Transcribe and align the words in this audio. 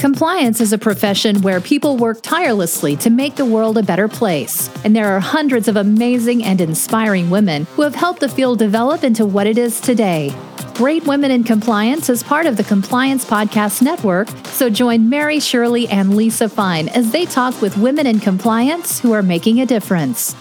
Compliance 0.00 0.62
is 0.62 0.72
a 0.72 0.78
profession 0.78 1.42
where 1.42 1.60
people 1.60 1.98
work 1.98 2.22
tirelessly 2.22 2.96
to 2.96 3.10
make 3.10 3.34
the 3.34 3.44
world 3.44 3.76
a 3.76 3.82
better 3.82 4.08
place. 4.08 4.70
And 4.82 4.96
there 4.96 5.14
are 5.14 5.20
hundreds 5.20 5.68
of 5.68 5.76
amazing 5.76 6.42
and 6.42 6.58
inspiring 6.58 7.28
women 7.28 7.66
who 7.76 7.82
have 7.82 7.94
helped 7.94 8.20
the 8.20 8.28
field 8.30 8.58
develop 8.58 9.04
into 9.04 9.26
what 9.26 9.46
it 9.46 9.58
is 9.58 9.78
today. 9.78 10.34
Great 10.72 11.06
Women 11.06 11.30
in 11.30 11.44
Compliance 11.44 12.08
is 12.08 12.22
part 12.22 12.46
of 12.46 12.56
the 12.56 12.64
Compliance 12.64 13.26
Podcast 13.26 13.82
Network, 13.82 14.28
so 14.46 14.70
join 14.70 15.10
Mary 15.10 15.38
Shirley 15.38 15.86
and 15.88 16.16
Lisa 16.16 16.48
Fine 16.48 16.88
as 16.88 17.12
they 17.12 17.26
talk 17.26 17.60
with 17.60 17.76
women 17.76 18.06
in 18.06 18.20
compliance 18.20 19.00
who 19.00 19.12
are 19.12 19.22
making 19.22 19.60
a 19.60 19.66
difference. 19.66 20.34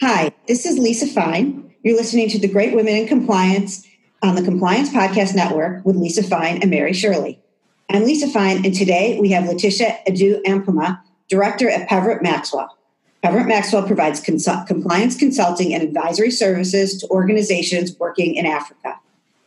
Hi, 0.00 0.32
this 0.48 0.64
is 0.64 0.78
Lisa 0.78 1.08
Fine. 1.08 1.74
You're 1.82 1.98
listening 1.98 2.30
to 2.30 2.38
the 2.38 2.48
Great 2.48 2.74
Women 2.74 2.94
in 2.94 3.06
Compliance 3.06 3.86
on 4.22 4.34
the 4.34 4.42
Compliance 4.42 4.88
Podcast 4.88 5.34
Network 5.34 5.84
with 5.84 5.96
Lisa 5.96 6.22
Fine 6.22 6.62
and 6.62 6.70
Mary 6.70 6.94
Shirley. 6.94 7.43
I'm 7.90 8.04
Lisa 8.04 8.28
Fine, 8.28 8.64
and 8.64 8.74
today 8.74 9.18
we 9.20 9.30
have 9.30 9.46
Letitia 9.46 9.98
Adu 10.08 10.42
Ampuma, 10.44 11.00
Director 11.28 11.68
at 11.68 11.88
Peverett 11.88 12.22
Maxwell. 12.22 12.76
Peverett 13.22 13.46
Maxwell 13.46 13.86
provides 13.86 14.20
compliance 14.20 15.16
consulting 15.16 15.74
and 15.74 15.82
advisory 15.82 16.30
services 16.30 16.98
to 16.98 17.08
organizations 17.08 17.96
working 17.98 18.34
in 18.36 18.46
Africa. 18.46 18.98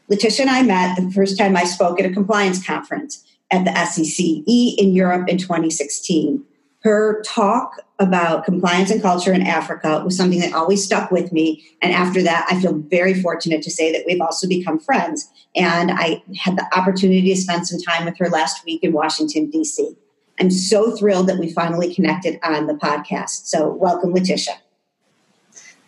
Letitia 0.08 0.45
and 0.45 0.50
I 0.50 0.64
met 0.64 0.95
the 0.95 1.12
first 1.12 1.38
time 1.38 1.58
I 1.58 1.64
spoke 1.64 2.00
at 2.00 2.05
a 2.05 2.14
compliance 2.14 2.66
conference 2.66 3.23
at 3.52 3.66
the 3.66 3.72
SCCE 3.72 4.76
in 4.78 4.94
Europe 4.94 5.28
in 5.28 5.38
2016. 5.38 6.44
Her 6.84 7.22
talk 7.23 7.81
about 8.00 8.46
compliance 8.46 8.92
and 8.92 9.02
culture 9.02 9.34
in 9.34 9.42
Africa 9.42 10.02
was 10.06 10.16
something 10.16 10.40
that 10.40 10.54
always 10.54 10.84
stuck 10.84 11.10
with 11.10 11.32
me. 11.32 11.66
And 11.82 11.92
after 11.92 12.22
that, 12.22 12.46
I 12.50 12.60
feel 12.62 12.73
very 12.73 13.20
fortunate 13.20 13.64
to 13.64 13.72
say 13.72 13.92
that 13.92 14.04
we've 14.06 14.22
also 14.22 14.48
become 14.48 14.80
friends. 14.80 15.28
And 15.56 15.92
I 15.92 16.22
had 16.38 16.58
the 16.58 16.66
opportunity 16.76 17.34
to 17.34 17.36
spend 17.36 17.68
some 17.68 17.80
time 17.82 18.06
with 18.06 18.18
her 18.20 18.30
last 18.30 18.64
week 18.66 18.84
in 18.84 18.94
Washington, 18.94 19.50
D.C. 19.50 19.96
I'm 20.40 20.52
so 20.52 20.96
thrilled 20.96 21.28
that 21.28 21.40
we 21.40 21.52
finally 21.52 21.94
connected 21.94 22.40
on 22.44 22.68
the 22.68 22.76
podcast. 22.76 23.48
So, 23.48 23.70
welcome, 23.70 24.14
Letitia. 24.14 24.59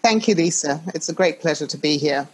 Thank 0.01 0.27
you, 0.27 0.33
Lisa. 0.33 0.81
It's 0.95 1.09
a 1.09 1.13
great 1.13 1.39
pleasure 1.39 1.67
to 1.67 1.77
be 1.77 1.97
here. 1.97 2.27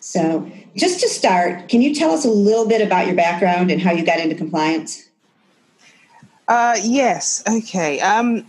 So, 0.00 0.50
just 0.76 0.98
to 1.00 1.08
start, 1.08 1.68
can 1.68 1.80
you 1.80 1.94
tell 1.94 2.10
us 2.10 2.24
a 2.24 2.30
little 2.30 2.66
bit 2.66 2.84
about 2.84 3.06
your 3.06 3.14
background 3.14 3.70
and 3.70 3.80
how 3.80 3.92
you 3.92 4.04
got 4.04 4.18
into 4.18 4.34
compliance? 4.34 5.08
Uh, 6.48 6.76
yes. 6.82 7.44
Okay. 7.48 8.00
Um, 8.00 8.44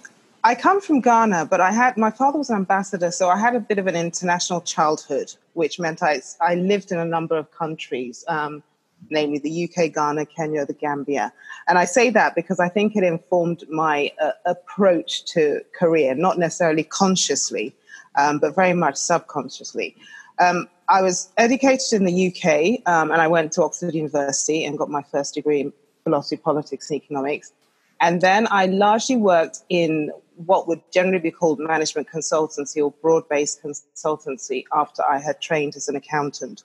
I 0.46 0.56
come 0.56 0.82
from 0.82 1.00
Ghana, 1.00 1.48
but 1.50 1.62
I 1.62 1.72
had 1.72 1.96
my 1.96 2.12
father 2.12 2.38
was 2.38 2.50
an 2.50 2.58
ambassador, 2.58 3.12
so 3.12 3.30
I 3.30 3.38
had 3.38 3.56
a 3.56 3.62
bit 3.62 3.78
of 3.78 3.88
an 3.88 3.96
international 3.96 4.60
childhood, 4.60 5.34
which 5.54 5.80
meant 5.80 6.04
I 6.04 6.22
I 6.42 6.56
lived 6.56 6.92
in 6.92 7.00
a 7.00 7.06
number 7.06 7.38
of 7.38 7.50
countries, 7.52 8.26
um, 8.28 8.62
namely 9.10 9.40
the 9.40 9.64
UK, 9.64 9.94
Ghana, 9.94 10.26
Kenya, 10.26 10.66
the 10.66 10.74
Gambia, 10.74 11.32
and 11.70 11.78
I 11.78 11.86
say 11.86 12.10
that 12.10 12.36
because 12.36 12.60
I 12.60 12.68
think 12.68 12.98
it 12.98 13.06
informed 13.06 13.64
my 13.70 14.12
uh, 14.22 14.32
approach 14.46 15.24
to 15.34 15.62
career, 15.80 16.14
not 16.14 16.38
necessarily 16.38 16.84
consciously, 16.84 17.74
um, 18.16 18.40
but 18.40 18.54
very 18.54 18.74
much 18.74 18.98
subconsciously. 18.98 19.96
Um, 20.40 20.68
I 20.90 21.02
was 21.02 21.32
educated 21.38 21.94
in 21.94 22.04
the 22.04 22.28
UK, 22.28 22.86
um, 22.86 23.12
and 23.12 23.22
I 23.22 23.28
went 23.28 23.54
to 23.54 23.64
Oxford 23.64 23.94
University 23.94 24.66
and 24.66 24.78
got 24.78 24.90
my 24.90 25.04
first 25.04 25.36
degree 25.36 25.62
in 25.62 25.74
philosophy, 26.04 26.36
politics, 26.36 26.90
and 26.90 27.02
economics. 27.02 27.54
And 28.02 28.20
then 28.20 28.50
I 28.52 28.66
largely 28.66 29.16
worked 29.16 29.60
in 29.70 30.12
what 30.36 30.68
would 30.68 30.82
generally 30.92 31.20
be 31.20 31.32
called 31.32 31.60
management 31.60 32.08
consultancy 32.10 32.84
or 32.84 32.92
broad 33.02 33.28
based 33.30 33.62
consultancy 33.64 34.64
after 34.74 35.04
I 35.04 35.20
had 35.20 35.42
trained 35.42 35.76
as 35.76 35.88
an 35.88 35.96
accountant. 35.96 36.64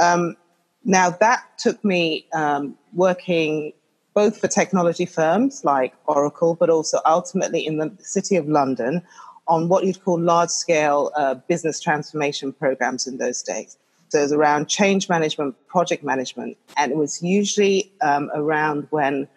Um, 0.00 0.36
now, 0.84 1.10
that 1.10 1.44
took 1.58 1.84
me 1.84 2.26
um, 2.32 2.76
working 2.94 3.72
both 4.14 4.38
for 4.40 4.48
technology 4.48 5.06
firms 5.06 5.64
like 5.64 5.94
Oracle, 6.06 6.54
but 6.54 6.70
also 6.70 7.00
ultimately 7.06 7.64
in 7.66 7.78
the 7.78 7.92
City 8.00 8.36
of 8.36 8.48
London 8.48 9.02
on 9.46 9.68
what 9.68 9.84
you'd 9.84 10.02
call 10.04 10.20
large 10.20 10.50
scale 10.50 11.10
uh, 11.16 11.34
business 11.34 11.80
transformation 11.80 12.52
programs 12.52 13.06
in 13.06 13.18
those 13.18 13.42
days. 13.42 13.76
So 14.08 14.18
it 14.18 14.22
was 14.22 14.32
around 14.32 14.68
change 14.68 15.08
management, 15.08 15.54
project 15.66 16.02
management, 16.02 16.56
and 16.76 16.92
it 16.92 16.96
was 16.96 17.22
usually 17.22 17.92
um, 18.00 18.30
around 18.34 18.86
when 18.90 19.28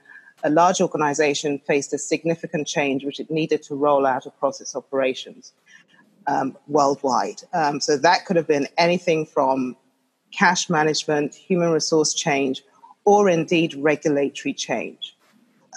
a 0.44 0.50
large 0.50 0.82
organization 0.82 1.60
faced 1.60 1.94
a 1.94 1.98
significant 1.98 2.68
change 2.68 3.06
which 3.06 3.20
it 3.20 3.30
needed 3.30 3.62
to 3.64 3.76
roll 3.76 4.06
out 4.06 4.26
across 4.26 4.62
its 4.62 4.76
operations 4.76 5.54
um, 6.28 6.58
worldwide. 6.68 7.42
Um, 7.54 7.80
so 7.80 7.98
that 7.98 8.26
could 8.26 8.36
have 8.36 8.48
been 8.48 8.68
anything 8.78 9.26
from 9.26 9.76
cash 10.32 10.70
management, 10.70 11.36
human 11.36 11.72
resource 11.72 12.14
change, 12.14 12.64
or 13.06 13.30
indeed 13.30 13.74
regulatory 13.76 14.54
change. 14.54 15.16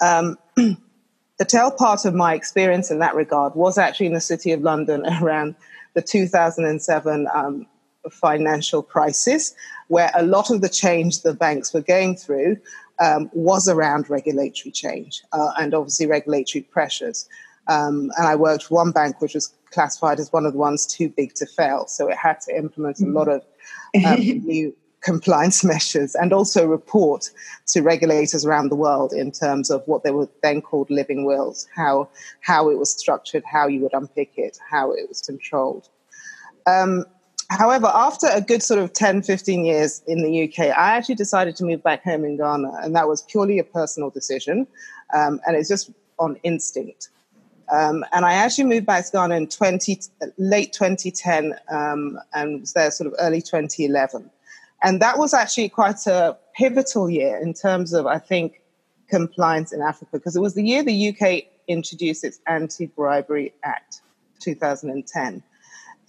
Um, 0.01 0.37
the 0.55 1.45
tail 1.45 1.71
part 1.71 2.05
of 2.05 2.13
my 2.13 2.33
experience 2.33 2.91
in 2.91 2.99
that 2.99 3.15
regard 3.15 3.55
was 3.55 3.77
actually 3.77 4.07
in 4.07 4.13
the 4.13 4.21
City 4.21 4.51
of 4.51 4.61
London 4.61 5.05
around 5.21 5.55
the 5.93 6.01
2007 6.01 7.27
um, 7.33 7.65
financial 8.11 8.83
crisis, 8.83 9.55
where 9.87 10.11
a 10.15 10.23
lot 10.23 10.51
of 10.51 10.61
the 10.61 10.69
change 10.69 11.21
the 11.21 11.33
banks 11.33 11.73
were 11.73 11.81
going 11.81 12.15
through 12.15 12.57
um, 12.99 13.29
was 13.33 13.67
around 13.67 14.09
regulatory 14.09 14.71
change 14.71 15.23
uh, 15.33 15.51
and 15.59 15.73
obviously 15.73 16.05
regulatory 16.05 16.63
pressures. 16.63 17.27
Um, 17.67 18.11
and 18.17 18.27
I 18.27 18.35
worked 18.35 18.65
for 18.65 18.75
one 18.75 18.91
bank 18.91 19.21
which 19.21 19.33
was 19.33 19.53
classified 19.71 20.19
as 20.19 20.31
one 20.31 20.45
of 20.45 20.53
the 20.53 20.59
ones 20.59 20.85
too 20.85 21.09
big 21.09 21.33
to 21.35 21.45
fail. 21.45 21.87
So 21.87 22.07
it 22.07 22.17
had 22.17 22.39
to 22.41 22.55
implement 22.55 22.99
a 22.99 23.05
lot 23.05 23.27
of 23.27 23.41
um, 24.05 24.19
new 24.19 24.75
compliance 25.01 25.63
measures 25.63 26.15
and 26.15 26.33
also 26.33 26.65
report 26.65 27.29
to 27.67 27.81
regulators 27.81 28.43
around 28.43 28.69
the 28.69 28.75
world 28.75 29.13
in 29.13 29.31
terms 29.31 29.69
of 29.69 29.83
what 29.87 30.03
they 30.03 30.11
were 30.11 30.27
then 30.41 30.61
called 30.61 30.89
living 30.89 31.25
wills, 31.25 31.67
how, 31.75 32.09
how 32.41 32.69
it 32.69 32.79
was 32.79 32.89
structured, 32.89 33.43
how 33.45 33.67
you 33.67 33.81
would 33.81 33.93
unpick 33.93 34.31
it, 34.35 34.57
how 34.67 34.91
it 34.91 35.07
was 35.07 35.21
controlled. 35.21 35.89
Um, 36.65 37.05
however, 37.49 37.87
after 37.87 38.27
a 38.27 38.41
good 38.41 38.63
sort 38.63 38.79
of 38.79 38.93
10, 38.93 39.21
15 39.23 39.65
years 39.65 40.01
in 40.07 40.23
the 40.23 40.43
UK, 40.43 40.77
I 40.77 40.95
actually 40.95 41.15
decided 41.15 41.55
to 41.57 41.65
move 41.65 41.83
back 41.83 42.03
home 42.03 42.25
in 42.25 42.37
Ghana, 42.37 42.71
and 42.81 42.95
that 42.95 43.07
was 43.07 43.21
purely 43.23 43.59
a 43.59 43.63
personal 43.63 44.09
decision, 44.09 44.67
um, 45.13 45.39
and 45.45 45.55
it's 45.55 45.69
just 45.69 45.91
on 46.19 46.37
instinct. 46.43 47.09
Um, 47.71 48.05
and 48.13 48.25
I 48.25 48.33
actually 48.33 48.65
moved 48.65 48.85
back 48.85 49.05
to 49.05 49.11
Ghana 49.11 49.35
in 49.35 49.47
20, 49.47 49.99
late 50.37 50.71
2010 50.73 51.55
um, 51.69 52.19
and 52.33 52.61
was 52.61 52.73
there 52.73 52.91
sort 52.91 53.07
of 53.07 53.15
early 53.19 53.41
2011. 53.41 54.29
And 54.83 55.01
that 55.01 55.17
was 55.17 55.33
actually 55.33 55.69
quite 55.69 56.05
a 56.05 56.37
pivotal 56.55 57.09
year 57.09 57.37
in 57.37 57.53
terms 57.53 57.93
of, 57.93 58.05
I 58.05 58.19
think, 58.19 58.61
compliance 59.09 59.71
in 59.71 59.81
Africa, 59.81 60.11
because 60.13 60.35
it 60.35 60.41
was 60.41 60.53
the 60.53 60.63
year 60.63 60.83
the 60.83 61.09
UK 61.09 61.45
introduced 61.67 62.23
its 62.23 62.39
Anti 62.47 62.87
Bribery 62.87 63.53
Act, 63.63 64.01
2010. 64.41 65.41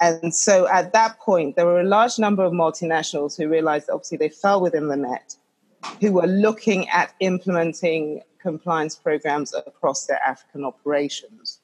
And 0.01 0.35
so 0.35 0.69
at 0.69 0.93
that 0.93 1.19
point, 1.21 1.57
there 1.57 1.67
were 1.67 1.81
a 1.81 1.85
large 1.85 2.19
number 2.19 2.45
of 2.45 2.53
multinationals 2.53 3.37
who 3.37 3.49
realized 3.49 3.89
obviously 3.91 4.19
they 4.19 4.29
fell 4.29 4.61
within 4.61 4.89
the 4.89 4.97
net, 4.97 5.37
who 6.01 6.13
were 6.13 6.27
looking 6.27 6.89
at 6.91 7.15
implementing 7.21 8.23
compliance 8.41 8.95
programs 8.97 9.55
across 9.55 10.07
their 10.07 10.21
African 10.25 10.65
operations. 10.65 11.61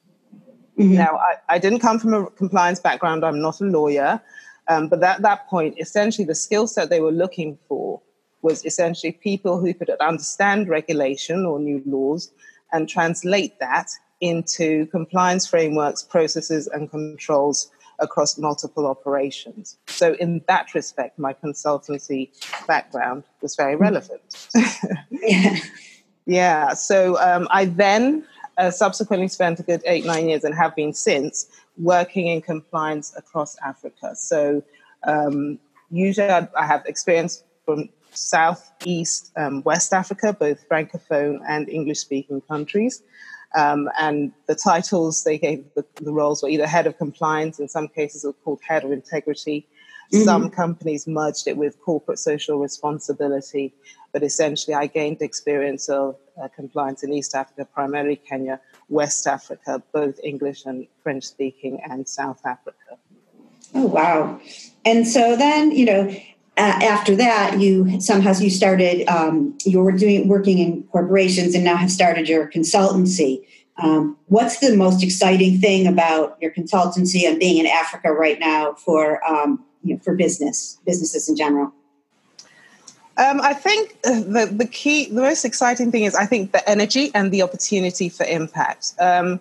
Mm-hmm. 0.77 0.95
Now, 0.95 1.17
I, 1.17 1.55
I, 1.55 1.59
didn't 1.59 1.79
come 1.79 1.99
from 1.99 2.13
a 2.15 2.25
compliance 2.31 2.79
background, 2.79 3.23
I'm 3.23 3.39
not 3.39 3.61
a 3.61 3.65
lawyer, 3.65 4.19
um, 4.67 4.89
but 4.89 5.03
at 5.03 5.21
that 5.21 5.47
point, 5.47 5.75
essentially 5.79 6.25
the 6.25 6.33
skill 6.33 6.65
set 6.65 6.89
they 6.89 6.99
were 6.99 7.11
looking 7.11 7.59
for 7.67 8.01
was 8.41 8.65
essentially 8.65 9.11
people 9.11 9.59
who 9.59 9.73
could 9.73 9.89
understand 9.91 10.67
regulation 10.67 11.45
or 11.45 11.59
new 11.59 11.81
laws 11.85 12.31
and 12.71 12.89
translate 12.89 13.59
that 13.59 13.89
into 14.19 14.87
compliance 14.87 15.45
frameworks, 15.45 16.01
processes, 16.01 16.67
and 16.67 16.89
controls 16.89 17.69
across 18.03 18.37
multiple 18.37 18.85
operations. 18.85 19.77
So, 19.87 20.13
in 20.15 20.41
that 20.47 20.73
respect, 20.73 21.17
my 21.17 21.33
consultancy 21.33 22.29
background 22.67 23.23
was 23.41 23.55
very 23.55 23.75
relevant. 23.75 24.21
yeah. 25.11 25.55
yeah. 26.25 26.73
So, 26.73 27.19
um, 27.19 27.47
I 27.49 27.65
then 27.65 28.25
uh, 28.57 28.71
subsequently 28.71 29.27
spent 29.27 29.59
a 29.59 29.63
good 29.63 29.81
eight, 29.85 30.05
nine 30.05 30.29
years 30.29 30.43
and 30.43 30.53
have 30.53 30.75
been 30.75 30.93
since 30.93 31.47
working 31.77 32.27
in 32.27 32.41
compliance 32.41 33.13
across 33.17 33.57
Africa. 33.65 34.15
So, 34.15 34.63
um, 35.03 35.59
usually 35.89 36.29
I, 36.29 36.47
I, 36.57 36.65
have 36.65 36.85
experience 36.85 37.43
from 37.65 37.89
South, 38.11 38.71
East, 38.85 39.31
um, 39.35 39.63
West 39.63 39.93
Africa, 39.93 40.33
both 40.33 40.67
Francophone 40.69 41.39
and 41.47 41.67
English 41.69 41.99
speaking 41.99 42.41
countries. 42.41 43.01
Um, 43.55 43.89
and 43.99 44.31
the 44.47 44.55
titles 44.55 45.23
they 45.23 45.37
gave 45.37 45.63
the, 45.75 45.85
the, 46.01 46.11
roles 46.11 46.41
were 46.41 46.49
either 46.49 46.65
head 46.65 46.87
of 46.87 46.97
compliance, 46.97 47.59
in 47.59 47.67
some 47.67 47.87
cases, 47.87 48.23
were 48.23 48.33
called 48.33 48.59
head 48.67 48.83
of 48.83 48.91
integrity. 48.91 49.67
Mm-hmm. 50.11 50.23
Some 50.23 50.49
companies 50.49 51.07
merged 51.07 51.47
it 51.47 51.55
with 51.55 51.79
corporate 51.81 52.19
social 52.19 52.59
responsibility, 52.59 53.73
but 54.11 54.23
essentially, 54.23 54.73
I 54.73 54.87
gained 54.87 55.21
experience 55.21 55.87
of 55.87 56.15
uh, 56.41 56.47
compliance 56.55 57.03
in 57.03 57.13
East 57.13 57.35
Africa, 57.35 57.67
primarily 57.73 58.15
Kenya, 58.15 58.59
West 58.89 59.27
Africa, 59.27 59.81
both 59.93 60.19
English 60.23 60.65
and 60.65 60.87
French 61.03 61.23
speaking, 61.23 61.79
and 61.83 62.07
South 62.09 62.41
Africa. 62.45 62.97
Oh, 63.75 63.85
wow. 63.85 64.39
And 64.85 65.07
so 65.07 65.35
then, 65.35 65.71
you 65.71 65.85
know, 65.85 66.15
after 66.57 67.15
that, 67.15 67.59
you 67.59 67.99
somehow 67.99 68.33
you 68.33 68.49
started. 68.49 69.07
Um, 69.07 69.57
you 69.65 69.79
were 69.79 69.91
doing 69.91 70.27
working 70.27 70.59
in 70.59 70.83
corporations, 70.83 71.55
and 71.55 71.63
now 71.63 71.75
have 71.75 71.91
started 71.91 72.29
your 72.29 72.49
consultancy. 72.49 73.45
Um, 73.81 74.17
what's 74.27 74.59
the 74.59 74.75
most 74.75 75.03
exciting 75.03 75.59
thing 75.59 75.87
about 75.87 76.37
your 76.39 76.51
consultancy 76.51 77.27
and 77.27 77.39
being 77.39 77.57
in 77.57 77.65
Africa 77.65 78.11
right 78.11 78.39
now 78.39 78.73
for 78.73 79.25
um, 79.27 79.63
you 79.83 79.95
know, 79.95 79.99
for 80.03 80.15
business 80.15 80.79
businesses 80.85 81.27
in 81.27 81.35
general? 81.35 81.73
Um, 83.17 83.41
I 83.41 83.53
think 83.53 84.01
the, 84.01 84.49
the 84.51 84.65
key, 84.65 85.05
the 85.05 85.21
most 85.21 85.45
exciting 85.45 85.91
thing 85.91 86.03
is 86.03 86.15
I 86.15 86.25
think 86.25 86.51
the 86.51 86.67
energy 86.67 87.11
and 87.13 87.31
the 87.31 87.43
opportunity 87.43 88.09
for 88.09 88.25
impact. 88.25 88.93
Um, 88.99 89.39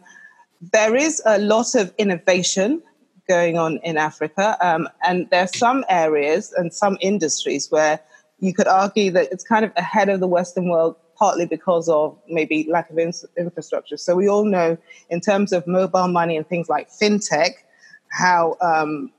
there 0.72 0.94
is 0.94 1.22
a 1.24 1.38
lot 1.38 1.74
of 1.74 1.92
innovation 1.96 2.82
going 3.28 3.58
on 3.58 3.78
in 3.78 3.96
Africa, 3.96 4.56
um, 4.60 4.88
and 5.02 5.28
there 5.30 5.44
are 5.44 5.54
some 5.54 5.84
areas 5.88 6.52
and 6.56 6.72
some 6.72 6.98
industries 7.00 7.70
where 7.70 8.00
you 8.40 8.52
could 8.52 8.66
argue 8.66 9.10
that 9.12 9.28
it's 9.30 9.44
kind 9.44 9.64
of 9.64 9.72
ahead 9.76 10.08
of 10.08 10.20
the 10.20 10.26
Western 10.26 10.68
world, 10.68 10.96
partly 11.16 11.46
because 11.46 11.88
of 11.88 12.18
maybe 12.28 12.66
lack 12.68 12.90
of 12.90 12.98
in- 12.98 13.12
infrastructure. 13.38 13.96
So 13.96 14.16
we 14.16 14.28
all 14.28 14.44
know, 14.44 14.76
in 15.10 15.20
terms 15.20 15.52
of 15.52 15.66
mobile 15.66 16.08
money 16.08 16.36
and 16.36 16.46
things 16.46 16.68
like 16.68 16.90
fintech, 16.90 17.52
how 18.10 18.56
um, 18.60 19.12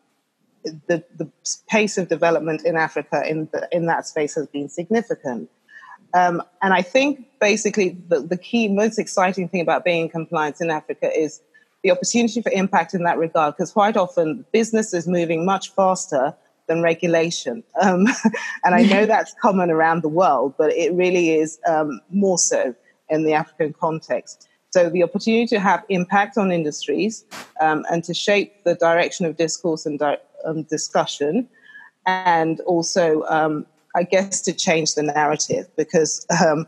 the, 0.63 1.03
the 1.17 1.29
pace 1.69 1.97
of 1.97 2.09
development 2.09 2.65
in 2.65 2.75
Africa 2.75 3.23
in, 3.27 3.49
the, 3.53 3.67
in 3.71 3.85
that 3.85 4.05
space 4.05 4.35
has 4.35 4.47
been 4.47 4.69
significant. 4.69 5.49
Um, 6.13 6.43
and 6.61 6.73
I 6.73 6.81
think 6.81 7.25
basically 7.39 7.97
the, 8.07 8.19
the 8.19 8.37
key, 8.37 8.67
most 8.67 8.99
exciting 8.99 9.49
thing 9.49 9.61
about 9.61 9.83
being 9.83 10.03
in 10.03 10.09
compliance 10.09 10.61
in 10.61 10.69
Africa 10.69 11.09
is 11.11 11.41
the 11.83 11.91
opportunity 11.91 12.41
for 12.41 12.51
impact 12.51 12.93
in 12.93 13.03
that 13.03 13.17
regard, 13.17 13.55
because 13.55 13.71
quite 13.71 13.97
often 13.97 14.45
business 14.51 14.93
is 14.93 15.07
moving 15.07 15.45
much 15.45 15.71
faster 15.71 16.33
than 16.67 16.81
regulation. 16.81 17.63
Um, 17.81 18.07
and 18.63 18.73
I 18.73 18.83
know 18.83 19.05
that's 19.05 19.35
common 19.41 19.69
around 19.69 20.01
the 20.01 20.09
world, 20.09 20.55
but 20.57 20.71
it 20.73 20.93
really 20.93 21.31
is 21.31 21.59
um, 21.67 21.99
more 22.09 22.37
so 22.37 22.73
in 23.09 23.25
the 23.25 23.33
African 23.33 23.73
context. 23.73 24.47
So 24.69 24.89
the 24.89 25.03
opportunity 25.03 25.45
to 25.47 25.59
have 25.59 25.83
impact 25.89 26.37
on 26.37 26.51
industries 26.51 27.25
um, 27.61 27.85
and 27.91 28.03
to 28.05 28.13
shape 28.13 28.63
the 28.63 28.75
direction 28.75 29.25
of 29.25 29.37
discourse 29.37 29.85
and 29.85 29.99
di- 29.99 30.17
um, 30.45 30.63
discussion, 30.63 31.47
and 32.05 32.59
also, 32.61 33.23
um, 33.29 33.65
I 33.95 34.03
guess, 34.03 34.41
to 34.41 34.53
change 34.53 34.95
the 34.95 35.03
narrative 35.03 35.67
because 35.77 36.25
um, 36.43 36.65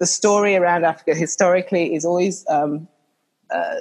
the 0.00 0.06
story 0.06 0.56
around 0.56 0.84
Africa 0.84 1.14
historically 1.14 1.94
is 1.94 2.04
always 2.04 2.44
um, 2.48 2.88
uh, 3.50 3.76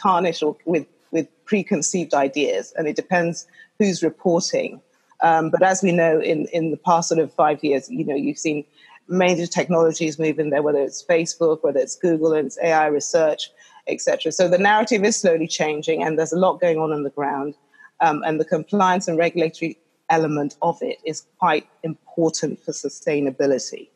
tarnished 0.00 0.42
or 0.42 0.56
with 0.64 0.86
with 1.12 1.28
preconceived 1.44 2.14
ideas, 2.14 2.72
and 2.76 2.86
it 2.86 2.96
depends 2.96 3.46
who's 3.78 4.02
reporting. 4.02 4.80
Um, 5.22 5.50
but 5.50 5.62
as 5.62 5.82
we 5.82 5.92
know, 5.92 6.20
in 6.20 6.46
in 6.52 6.70
the 6.70 6.76
past 6.76 7.08
sort 7.08 7.20
of 7.20 7.32
five 7.32 7.62
years, 7.62 7.90
you 7.90 8.04
know, 8.04 8.14
you've 8.14 8.38
seen 8.38 8.64
major 9.08 9.46
technologies 9.46 10.18
move 10.18 10.38
in 10.38 10.50
there, 10.50 10.62
whether 10.62 10.80
it's 10.80 11.02
Facebook, 11.02 11.62
whether 11.62 11.80
it's 11.80 11.96
Google, 11.96 12.32
and 12.32 12.46
it's 12.46 12.58
AI 12.62 12.86
research, 12.86 13.50
etc. 13.86 14.32
So 14.32 14.48
the 14.48 14.58
narrative 14.58 15.04
is 15.04 15.16
slowly 15.16 15.48
changing, 15.48 16.02
and 16.02 16.18
there's 16.18 16.32
a 16.32 16.38
lot 16.38 16.60
going 16.60 16.78
on 16.78 16.92
on 16.92 17.02
the 17.02 17.10
ground 17.10 17.54
um, 18.00 18.22
and 18.24 18.40
the 18.40 18.44
compliance 18.44 19.08
and 19.08 19.18
regulatory 19.18 19.78
element 20.08 20.56
of 20.62 20.78
it 20.82 20.98
is 21.04 21.26
quite 21.38 21.66
important 21.82 22.62
for 22.64 22.72
sustainability. 22.72 23.88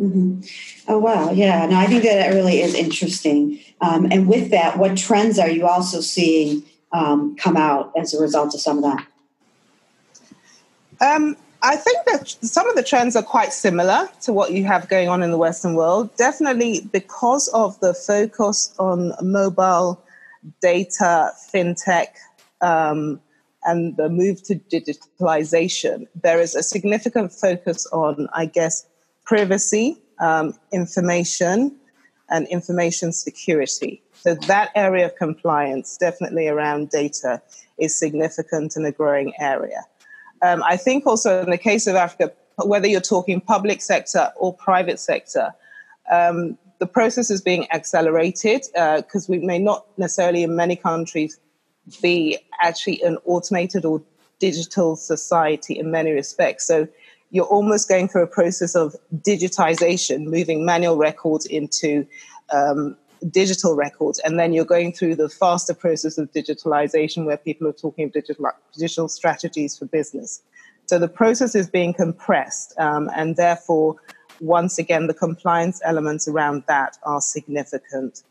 Mm-hmm. 0.00 0.40
Oh 0.88 0.98
wow, 0.98 1.30
yeah. 1.30 1.66
No, 1.66 1.76
I 1.76 1.86
think 1.86 2.02
that 2.02 2.30
it 2.30 2.34
really 2.34 2.60
is 2.60 2.74
interesting. 2.74 3.60
Um, 3.80 4.06
and 4.10 4.26
with 4.26 4.50
that, 4.50 4.78
what 4.78 4.96
trends 4.96 5.38
are 5.38 5.50
you 5.50 5.66
also 5.66 6.00
seeing 6.00 6.62
um, 6.92 7.36
come 7.36 7.56
out 7.56 7.92
as 7.96 8.14
a 8.14 8.20
result 8.20 8.54
of 8.54 8.60
some 8.60 8.78
of 8.78 8.84
that? 8.84 9.06
Um, 11.00 11.36
I 11.62 11.76
think 11.76 11.98
that 12.06 12.28
some 12.28 12.68
of 12.68 12.74
the 12.74 12.82
trends 12.82 13.14
are 13.16 13.22
quite 13.22 13.52
similar 13.52 14.08
to 14.22 14.32
what 14.32 14.52
you 14.52 14.64
have 14.64 14.88
going 14.88 15.08
on 15.08 15.22
in 15.22 15.30
the 15.30 15.38
Western 15.38 15.74
world. 15.74 16.14
Definitely 16.16 16.88
because 16.92 17.48
of 17.48 17.78
the 17.80 17.94
focus 17.94 18.74
on 18.78 19.12
mobile 19.22 20.02
data, 20.60 21.30
fintech, 21.52 22.08
um, 22.60 23.20
and 23.64 23.96
the 23.96 24.08
move 24.08 24.42
to 24.44 24.56
digitalization, 24.56 26.08
there 26.20 26.40
is 26.40 26.56
a 26.56 26.62
significant 26.62 27.32
focus 27.32 27.86
on, 27.92 28.28
I 28.32 28.46
guess, 28.46 28.84
privacy, 29.24 29.98
um, 30.20 30.54
information, 30.72 31.76
and 32.30 32.46
information 32.48 33.12
security. 33.12 34.02
So 34.14 34.34
that 34.46 34.70
area 34.74 35.06
of 35.06 35.16
compliance, 35.16 35.96
definitely 35.96 36.48
around 36.48 36.90
data, 36.90 37.42
is 37.78 37.96
significant 37.98 38.76
and 38.76 38.86
a 38.86 38.92
growing 38.92 39.32
area. 39.38 39.82
Um, 40.42 40.62
I 40.64 40.76
think 40.76 41.06
also 41.06 41.42
in 41.42 41.50
the 41.50 41.58
case 41.58 41.86
of 41.86 41.94
Africa, 41.94 42.32
whether 42.64 42.86
you're 42.86 43.00
talking 43.00 43.40
public 43.40 43.80
sector 43.80 44.30
or 44.36 44.54
private 44.54 44.98
sector, 44.98 45.52
um, 46.10 46.58
the 46.78 46.86
process 46.86 47.30
is 47.30 47.40
being 47.40 47.70
accelerated 47.70 48.62
because 48.72 49.28
uh, 49.28 49.32
we 49.32 49.38
may 49.38 49.58
not 49.58 49.86
necessarily 49.98 50.42
in 50.42 50.56
many 50.56 50.74
countries 50.74 51.38
be 52.00 52.38
actually 52.60 53.00
an 53.02 53.18
automated 53.24 53.84
or 53.84 54.02
digital 54.38 54.96
society 54.96 55.78
in 55.78 55.90
many 55.90 56.10
respects. 56.10 56.66
So 56.66 56.88
you're 57.32 57.46
almost 57.46 57.88
going 57.88 58.08
through 58.08 58.22
a 58.22 58.26
process 58.26 58.76
of 58.76 58.94
digitization, 59.16 60.26
moving 60.26 60.64
manual 60.64 60.96
records 60.96 61.46
into 61.46 62.06
um, 62.52 62.94
digital 63.30 63.74
records, 63.74 64.18
and 64.20 64.38
then 64.38 64.52
you're 64.52 64.66
going 64.66 64.92
through 64.92 65.16
the 65.16 65.30
faster 65.30 65.74
process 65.74 66.18
of 66.18 66.30
digitalization 66.32 67.24
where 67.24 67.38
people 67.38 67.66
are 67.66 67.72
talking 67.72 68.04
of 68.04 68.12
digital, 68.12 68.50
digital 68.78 69.08
strategies 69.08 69.78
for 69.78 69.86
business. 69.86 70.42
So 70.86 70.98
the 70.98 71.08
process 71.08 71.54
is 71.54 71.70
being 71.70 71.94
compressed, 71.94 72.78
um, 72.78 73.10
and 73.16 73.36
therefore, 73.36 73.96
once 74.40 74.78
again, 74.78 75.06
the 75.06 75.14
compliance 75.14 75.80
elements 75.84 76.28
around 76.28 76.64
that 76.68 76.98
are 77.04 77.22
significant. 77.22 78.22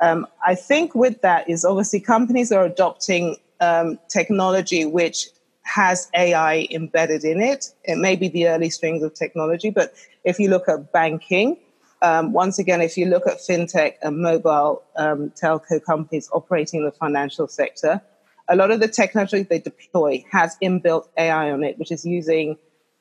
Um, 0.00 0.24
I 0.46 0.54
think 0.54 0.94
with 0.94 1.20
that 1.22 1.50
is 1.50 1.64
obviously 1.64 1.98
companies 1.98 2.52
are 2.52 2.64
adopting 2.64 3.36
um, 3.60 3.98
technology 4.08 4.84
which 4.84 5.26
has 5.66 6.08
AI 6.14 6.68
embedded 6.70 7.24
in 7.24 7.40
it. 7.40 7.72
It 7.84 7.98
may 7.98 8.14
be 8.14 8.28
the 8.28 8.48
early 8.48 8.70
strings 8.70 9.02
of 9.02 9.14
technology, 9.14 9.70
but 9.70 9.92
if 10.24 10.38
you 10.38 10.48
look 10.48 10.68
at 10.68 10.92
banking, 10.92 11.56
um, 12.02 12.32
once 12.32 12.58
again, 12.58 12.80
if 12.80 12.96
you 12.96 13.06
look 13.06 13.26
at 13.26 13.38
fintech 13.38 13.94
and 14.00 14.18
mobile 14.18 14.82
um, 14.96 15.30
telco 15.30 15.82
companies 15.84 16.30
operating 16.32 16.80
in 16.80 16.86
the 16.86 16.92
financial 16.92 17.48
sector, 17.48 18.00
a 18.48 18.54
lot 18.54 18.70
of 18.70 18.78
the 18.78 18.86
technology 18.86 19.42
they 19.42 19.58
deploy 19.58 20.24
has 20.30 20.56
inbuilt 20.62 21.08
AI 21.16 21.50
on 21.50 21.64
it, 21.64 21.76
which 21.78 21.90
is 21.90 22.06
using 22.06 22.56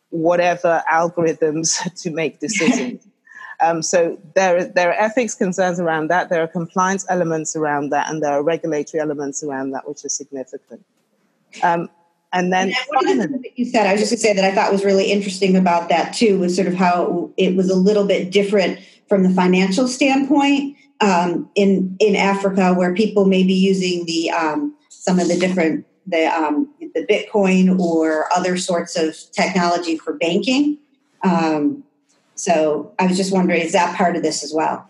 whatever 0.09 0.81
algorithms 0.91 1.77
to 2.01 2.09
make 2.09 2.39
decisions. 2.39 3.07
Um, 3.61 3.81
so 3.81 4.19
there, 4.33 4.65
there 4.65 4.89
are 4.89 5.01
ethics 5.01 5.33
concerns 5.33 5.79
around 5.79 6.09
that, 6.09 6.27
there 6.27 6.43
are 6.43 6.47
compliance 6.47 7.05
elements 7.07 7.55
around 7.55 7.89
that, 7.91 8.09
and 8.09 8.21
there 8.21 8.33
are 8.33 8.43
regulatory 8.43 8.99
elements 8.99 9.45
around 9.45 9.71
that, 9.71 9.87
which 9.87 10.03
are 10.03 10.09
significant. 10.09 10.83
Um, 11.63 11.89
and 12.35 12.51
then 12.51 12.67
and 12.67 12.75
one 12.89 13.17
that 13.17 13.57
you 13.57 13.65
said, 13.65 13.87
I 13.87 13.93
was 13.93 14.01
just 14.01 14.11
going 14.11 14.17
to 14.19 14.27
say 14.27 14.33
that 14.33 14.43
I 14.43 14.53
thought 14.53 14.71
was 14.71 14.83
really 14.83 15.09
interesting 15.11 15.55
about 15.55 15.87
that 15.87 16.13
too 16.13 16.37
was 16.37 16.53
sort 16.53 16.67
of 16.67 16.73
how 16.73 17.31
it 17.37 17.55
was 17.55 17.69
a 17.69 17.75
little 17.75 18.05
bit 18.05 18.29
different 18.29 18.79
from 19.07 19.23
the 19.23 19.29
financial 19.29 19.87
standpoint 19.87 20.75
um, 20.99 21.49
in 21.55 21.95
in 21.99 22.15
Africa, 22.15 22.73
where 22.73 22.93
people 22.93 23.25
may 23.25 23.43
be 23.43 23.53
using 23.53 24.05
the 24.05 24.31
um, 24.31 24.75
some 24.89 25.17
of 25.17 25.29
the 25.29 25.37
different 25.37 25.85
the 26.07 26.25
um, 26.25 26.69
the 26.93 27.05
Bitcoin 27.07 27.79
or 27.79 28.27
other 28.35 28.57
sorts 28.57 28.97
of 28.97 29.15
technology 29.31 29.97
for 29.97 30.13
banking. 30.13 30.77
Um, 31.23 31.83
so 32.35 32.93
I 32.99 33.07
was 33.07 33.15
just 33.15 33.31
wondering, 33.31 33.61
is 33.61 33.71
that 33.71 33.95
part 33.95 34.17
of 34.17 34.23
this 34.23 34.43
as 34.43 34.53
well? 34.53 34.89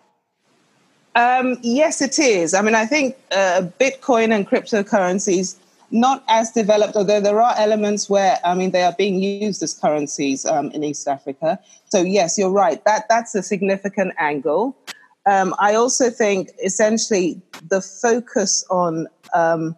Um, 1.13 1.59
yes, 1.61 2.01
it 2.01 2.17
is. 2.17 2.55
I 2.55 2.61
mean, 2.61 2.75
I 2.75 2.85
think 2.85 3.15
uh, 3.31 3.67
Bitcoin 3.79 4.35
and 4.35 4.47
cryptocurrencies 4.47 5.55
not 5.91 6.23
as 6.27 6.51
developed, 6.51 6.95
although 6.95 7.21
there 7.21 7.41
are 7.41 7.53
elements 7.57 8.09
where 8.09 8.39
I 8.43 8.55
mean 8.55 8.71
they 8.71 8.83
are 8.83 8.95
being 8.97 9.21
used 9.21 9.61
as 9.63 9.73
currencies 9.73 10.45
um, 10.45 10.71
in 10.71 10.83
East 10.83 11.07
Africa. 11.07 11.59
So 11.89 12.01
yes, 12.01 12.37
you're 12.37 12.51
right. 12.51 12.83
That 12.85 13.05
that's 13.09 13.35
a 13.35 13.43
significant 13.43 14.13
angle. 14.17 14.77
Um, 15.25 15.55
I 15.57 15.73
also 15.73 16.09
think 16.09 16.51
essentially 16.63 17.41
the 17.67 17.81
focus 17.81 18.63
on 18.69 19.07
um, 19.33 19.75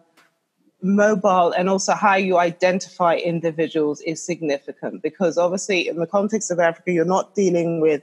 mobile 0.82 1.52
and 1.52 1.68
also 1.68 1.94
how 1.94 2.16
you 2.16 2.38
identify 2.38 3.16
individuals 3.16 4.00
is 4.02 4.24
significant 4.24 5.02
because 5.02 5.38
obviously 5.38 5.88
in 5.88 5.96
the 5.96 6.06
context 6.06 6.50
of 6.50 6.60
Africa, 6.60 6.92
you're 6.92 7.04
not 7.04 7.34
dealing 7.34 7.80
with 7.80 8.02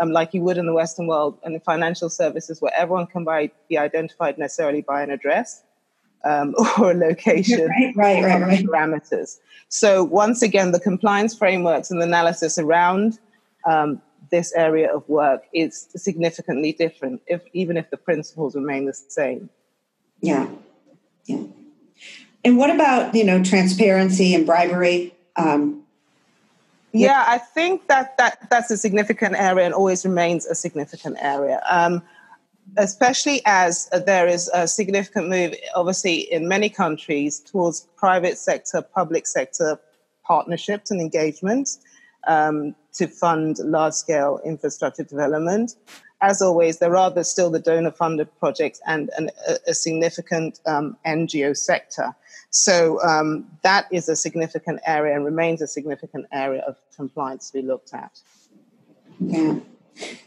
um, 0.00 0.10
like 0.10 0.34
you 0.34 0.40
would 0.42 0.58
in 0.58 0.66
the 0.66 0.72
Western 0.72 1.06
world 1.06 1.38
and 1.44 1.54
the 1.54 1.60
financial 1.60 2.08
services 2.08 2.60
where 2.60 2.72
everyone 2.74 3.06
can 3.06 3.24
buy, 3.24 3.50
be 3.68 3.78
identified 3.78 4.38
necessarily 4.38 4.82
by 4.82 5.02
an 5.02 5.10
address 5.10 5.62
um, 6.24 6.54
or 6.78 6.92
a 6.92 6.94
location 6.94 7.68
right, 7.68 7.94
right, 7.96 8.24
right, 8.24 8.42
right. 8.42 8.64
parameters. 8.64 9.38
So 9.68 10.04
once 10.04 10.42
again, 10.42 10.72
the 10.72 10.80
compliance 10.80 11.36
frameworks 11.36 11.90
and 11.90 12.00
the 12.00 12.06
analysis 12.06 12.58
around 12.58 13.18
um, 13.66 14.00
this 14.30 14.52
area 14.54 14.92
of 14.94 15.08
work 15.08 15.44
is 15.52 15.88
significantly 15.96 16.72
different, 16.72 17.22
if 17.26 17.42
even 17.52 17.76
if 17.76 17.90
the 17.90 17.96
principles 17.96 18.54
remain 18.54 18.86
the 18.86 18.94
same. 18.94 19.48
Yeah. 20.20 20.48
Yeah. 21.26 21.42
And 22.44 22.58
what 22.58 22.70
about 22.70 23.14
you 23.14 23.24
know 23.24 23.42
transparency 23.42 24.34
and 24.34 24.46
bribery? 24.46 25.14
Um, 25.36 25.82
Yeah, 26.92 27.24
I 27.26 27.38
think 27.38 27.88
that, 27.88 28.16
that 28.18 28.48
that's 28.50 28.70
a 28.70 28.76
significant 28.76 29.34
area 29.36 29.64
and 29.64 29.74
always 29.74 30.04
remains 30.04 30.46
a 30.46 30.54
significant 30.54 31.16
area. 31.20 31.60
Um, 31.68 32.02
especially 32.76 33.42
as 33.44 33.88
uh, 33.92 33.98
there 33.98 34.26
is 34.26 34.50
a 34.52 34.66
significant 34.66 35.28
move, 35.28 35.54
obviously, 35.74 36.20
in 36.32 36.48
many 36.48 36.68
countries 36.68 37.40
towards 37.40 37.86
private 37.96 38.38
sector, 38.38 38.82
public 38.82 39.26
sector 39.26 39.78
partnerships 40.26 40.90
and 40.90 41.00
engagements 41.00 41.80
um, 42.26 42.74
to 42.94 43.06
fund 43.06 43.58
large 43.58 43.94
scale 43.94 44.40
infrastructure 44.44 45.04
development. 45.04 45.76
As 46.20 46.40
always, 46.40 46.78
there 46.78 46.96
are 46.96 47.24
still 47.24 47.50
the 47.50 47.58
donor 47.58 47.90
funded 47.90 48.28
projects 48.38 48.80
and, 48.86 49.10
and 49.18 49.30
a, 49.46 49.58
a, 49.68 49.74
significant 49.74 50.60
um, 50.64 50.96
NGO 51.06 51.54
sector. 51.54 52.14
So 52.48 53.02
um, 53.02 53.46
that 53.62 53.86
is 53.92 54.08
a 54.08 54.16
significant 54.16 54.80
area 54.86 55.14
and 55.14 55.24
remains 55.24 55.60
a 55.60 55.66
significant 55.66 56.26
area 56.32 56.62
of 56.66 56.76
compliance 56.96 57.50
to 57.50 57.60
be 57.60 57.66
looked 57.66 57.92
at. 57.92 58.20
Yeah. 59.20 59.58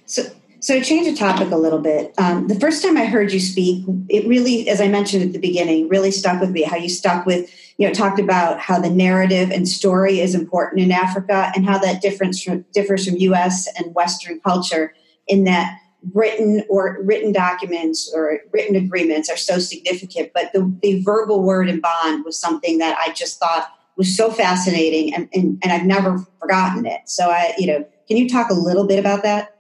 So, 0.05 0.23
so 0.59 0.81
change 0.81 1.07
the 1.07 1.15
topic 1.15 1.51
a 1.51 1.57
little 1.57 1.79
bit. 1.79 2.13
Um, 2.17 2.47
the 2.47 2.59
first 2.59 2.83
time 2.83 2.97
I 2.97 3.05
heard 3.05 3.31
you 3.31 3.39
speak, 3.39 3.85
it 4.09 4.27
really, 4.27 4.69
as 4.69 4.81
I 4.81 4.87
mentioned 4.87 5.23
at 5.23 5.33
the 5.33 5.39
beginning, 5.39 5.87
really 5.89 6.11
stuck 6.11 6.41
with 6.41 6.51
me. 6.51 6.63
How 6.63 6.77
you 6.77 6.89
stuck 6.89 7.25
with, 7.25 7.49
you 7.77 7.87
know, 7.87 7.93
talked 7.93 8.19
about 8.19 8.59
how 8.59 8.79
the 8.79 8.89
narrative 8.89 9.51
and 9.51 9.67
story 9.67 10.19
is 10.19 10.33
important 10.33 10.81
in 10.81 10.91
Africa, 10.91 11.51
and 11.55 11.65
how 11.65 11.77
that 11.79 12.01
difference 12.01 12.41
from, 12.41 12.65
differs 12.73 13.07
from 13.07 13.17
U.S. 13.17 13.67
and 13.77 13.93
Western 13.93 14.39
culture. 14.39 14.93
In 15.27 15.43
that 15.43 15.77
written 16.13 16.63
or 16.69 16.99
written 17.03 17.31
documents 17.33 18.11
or 18.15 18.39
written 18.53 18.75
agreements 18.75 19.29
are 19.29 19.37
so 19.37 19.59
significant, 19.59 20.31
but 20.33 20.53
the, 20.53 20.73
the 20.81 21.01
verbal 21.03 21.43
word 21.43 21.67
and 21.67 21.81
bond 21.81 22.23
was 22.23 22.39
something 22.39 22.77
that 22.77 22.97
I 22.97 23.11
just 23.11 23.39
thought 23.39 23.67
was 23.97 24.15
so 24.15 24.31
fascinating, 24.31 25.13
and, 25.13 25.27
and, 25.33 25.59
and 25.63 25.71
I've 25.71 25.85
never 25.85 26.19
forgotten 26.39 26.85
it. 26.85 27.01
So 27.05 27.29
I, 27.29 27.53
you 27.57 27.67
know, 27.67 27.85
can 28.07 28.15
you 28.15 28.29
talk 28.29 28.49
a 28.49 28.53
little 28.53 28.87
bit 28.87 28.99
about 28.99 29.23
that? 29.23 29.56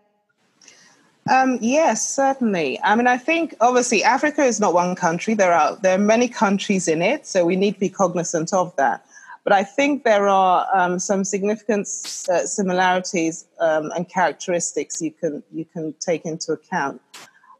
Um, 1.29 1.57
yes, 1.61 2.09
certainly. 2.09 2.79
I 2.83 2.95
mean, 2.95 3.07
I 3.07 3.17
think 3.17 3.55
obviously 3.59 4.03
Africa 4.03 4.43
is 4.43 4.59
not 4.59 4.73
one 4.73 4.95
country. 4.95 5.33
There 5.33 5.53
are 5.53 5.75
there 5.77 5.95
are 5.95 6.03
many 6.15 6.27
countries 6.27 6.87
in 6.87 7.01
it, 7.01 7.27
so 7.27 7.45
we 7.45 7.55
need 7.55 7.73
to 7.73 7.79
be 7.79 7.89
cognizant 7.89 8.53
of 8.53 8.75
that. 8.77 9.05
But 9.43 9.53
I 9.53 9.63
think 9.63 10.03
there 10.03 10.27
are 10.27 10.67
um, 10.73 10.99
some 10.99 11.23
significant 11.23 11.87
uh, 12.29 12.45
similarities 12.45 13.45
um, 13.59 13.91
and 13.95 14.07
characteristics 14.07 15.01
you 15.01 15.11
can 15.11 15.43
you 15.53 15.65
can 15.65 15.93
take 15.99 16.25
into 16.25 16.53
account. 16.53 17.01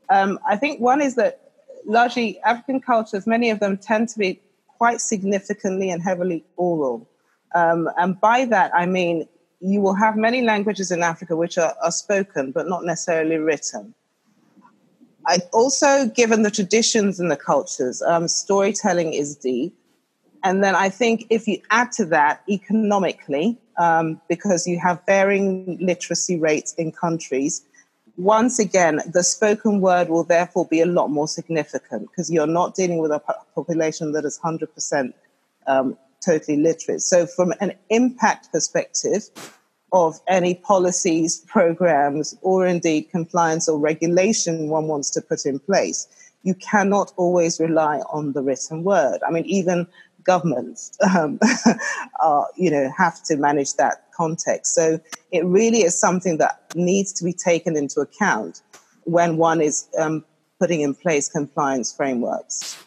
Um, 0.10 0.40
I 0.48 0.56
think 0.56 0.80
one 0.80 1.02
is 1.02 1.16
that 1.16 1.52
largely 1.86 2.40
African 2.42 2.80
cultures, 2.80 3.28
many 3.28 3.50
of 3.50 3.60
them 3.60 3.78
tend 3.78 4.10
to 4.10 4.20
be 4.20 4.42
quite 4.78 5.02
significantly 5.02 5.90
and 5.90 6.02
heavily 6.02 6.46
oral, 6.56 7.10
um, 7.54 7.90
and 7.98 8.20
by 8.22 8.46
that 8.46 8.72
I 8.74 8.86
mean 8.86 9.28
you 9.60 9.82
will 9.82 9.96
have 9.96 10.16
many 10.16 10.42
languages 10.42 10.92
in 10.92 11.04
Africa 11.04 11.36
which 11.36 11.58
are, 11.58 11.76
are 11.84 11.92
spoken 11.92 12.52
but 12.52 12.68
not 12.68 12.86
necessarily 12.86 13.38
written. 13.38 13.94
I 15.26 15.40
also, 15.52 16.08
given 16.08 16.44
the 16.44 16.52
traditions 16.52 17.20
and 17.20 17.30
the 17.30 17.36
cultures, 17.36 18.02
um, 18.02 18.28
storytelling 18.28 19.14
is 19.14 19.36
deep. 19.36 19.78
And 20.44 20.64
then 20.64 20.74
I 20.76 20.88
think 20.88 21.26
if 21.30 21.48
you 21.48 21.60
add 21.70 21.92
to 21.94 22.06
that 22.06 22.44
economically, 22.50 23.58
um, 23.78 24.22
because 24.30 24.66
you 24.66 24.80
have 24.80 25.02
varying 25.06 25.78
literacy 25.82 26.40
rates 26.40 26.74
in 26.76 26.92
countries, 26.94 27.66
once 28.16 28.58
again, 28.58 29.02
the 29.14 29.22
spoken 29.22 29.82
word 29.82 30.10
will 30.10 30.24
therefore 30.24 30.66
be 30.66 30.82
a 30.82 30.86
lot 30.86 31.10
more 31.10 31.28
significant 31.28 32.10
because 32.10 32.32
you're 32.32 32.48
not 32.48 32.74
dealing 32.74 33.00
with 33.00 33.12
a 33.12 33.22
population 33.54 34.14
that 34.14 34.26
is 34.26 34.40
100% 34.44 35.14
um, 35.68 35.98
totally 36.26 36.58
literate. 36.58 37.02
So, 37.02 37.26
from 37.26 37.54
an 37.60 37.74
impact 37.90 38.52
perspective 38.52 39.30
of 39.94 40.20
any 40.28 40.56
policies, 40.56 41.40
programs, 41.48 42.36
or 42.42 42.68
indeed 42.68 43.10
compliance 43.10 43.70
or 43.70 43.80
regulation 43.80 44.70
one 44.70 44.88
wants 44.88 45.10
to 45.12 45.22
put 45.22 45.46
in 45.46 45.60
place, 45.60 46.08
you 46.44 46.54
cannot 46.56 47.14
always 47.18 47.60
rely 47.60 48.00
on 48.12 48.34
the 48.34 48.42
written 48.42 48.84
word. 48.84 49.20
I 49.28 49.32
mean, 49.32 49.46
even 49.46 49.88
governments, 50.24 50.98
um, 51.16 51.40
are, 52.22 52.48
you 52.58 52.70
know, 52.70 52.92
have 52.98 53.24
to 53.24 53.38
manage 53.38 53.76
that 53.76 54.06
context. 54.16 54.74
So, 54.76 55.00
it 55.32 55.46
really 55.46 55.80
is 55.80 56.00
something 56.00 56.38
that 56.38 56.76
needs 56.76 57.14
to 57.14 57.24
be 57.24 57.34
taken 57.34 57.78
into 57.78 58.02
account 58.02 58.62
when 59.04 59.38
one 59.38 59.62
is 59.62 59.88
um, 59.98 60.26
putting 60.60 60.82
in 60.82 60.94
place 60.94 61.30
compliance 61.30 61.94
frameworks. 61.94 62.78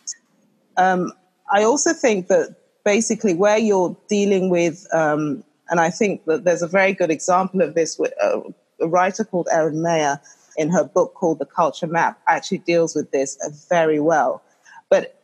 Um, 0.76 1.12
I 1.52 1.64
also 1.64 1.92
think 1.92 2.28
that 2.28 2.56
basically 2.84 3.34
where 3.34 3.58
you're 3.58 3.96
dealing 4.08 4.50
with, 4.50 4.86
um, 4.92 5.44
and 5.68 5.80
I 5.80 5.90
think 5.90 6.24
that 6.26 6.44
there's 6.44 6.62
a 6.62 6.68
very 6.68 6.92
good 6.92 7.10
example 7.10 7.62
of 7.62 7.74
this 7.74 7.98
with 7.98 8.12
a, 8.22 8.38
uh, 8.38 8.42
a 8.82 8.88
writer 8.88 9.24
called 9.24 9.46
Erin 9.52 9.82
Meyer 9.82 10.18
in 10.56 10.70
her 10.70 10.84
book 10.84 11.14
called 11.14 11.38
The 11.38 11.46
Culture 11.46 11.86
Map 11.86 12.18
actually 12.26 12.58
deals 12.58 12.94
with 12.94 13.10
this 13.10 13.38
very 13.68 14.00
well. 14.00 14.42
But 14.88 15.22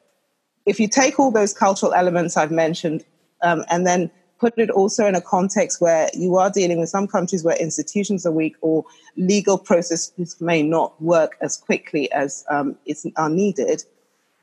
if 0.66 0.78
you 0.78 0.88
take 0.88 1.18
all 1.18 1.30
those 1.30 1.54
cultural 1.54 1.94
elements 1.94 2.36
I've 2.36 2.50
mentioned 2.50 3.04
um, 3.42 3.64
and 3.70 3.86
then 3.86 4.10
put 4.38 4.58
it 4.58 4.70
also 4.70 5.06
in 5.06 5.14
a 5.14 5.20
context 5.20 5.80
where 5.80 6.10
you 6.14 6.36
are 6.36 6.50
dealing 6.50 6.78
with 6.78 6.88
some 6.88 7.06
countries 7.06 7.42
where 7.42 7.56
institutions 7.56 8.26
are 8.26 8.32
weak 8.32 8.56
or 8.60 8.84
legal 9.16 9.56
processes 9.56 10.36
may 10.40 10.62
not 10.62 11.00
work 11.00 11.36
as 11.40 11.56
quickly 11.56 12.10
as 12.12 12.44
um, 12.50 12.76
are 13.16 13.30
needed, 13.30 13.82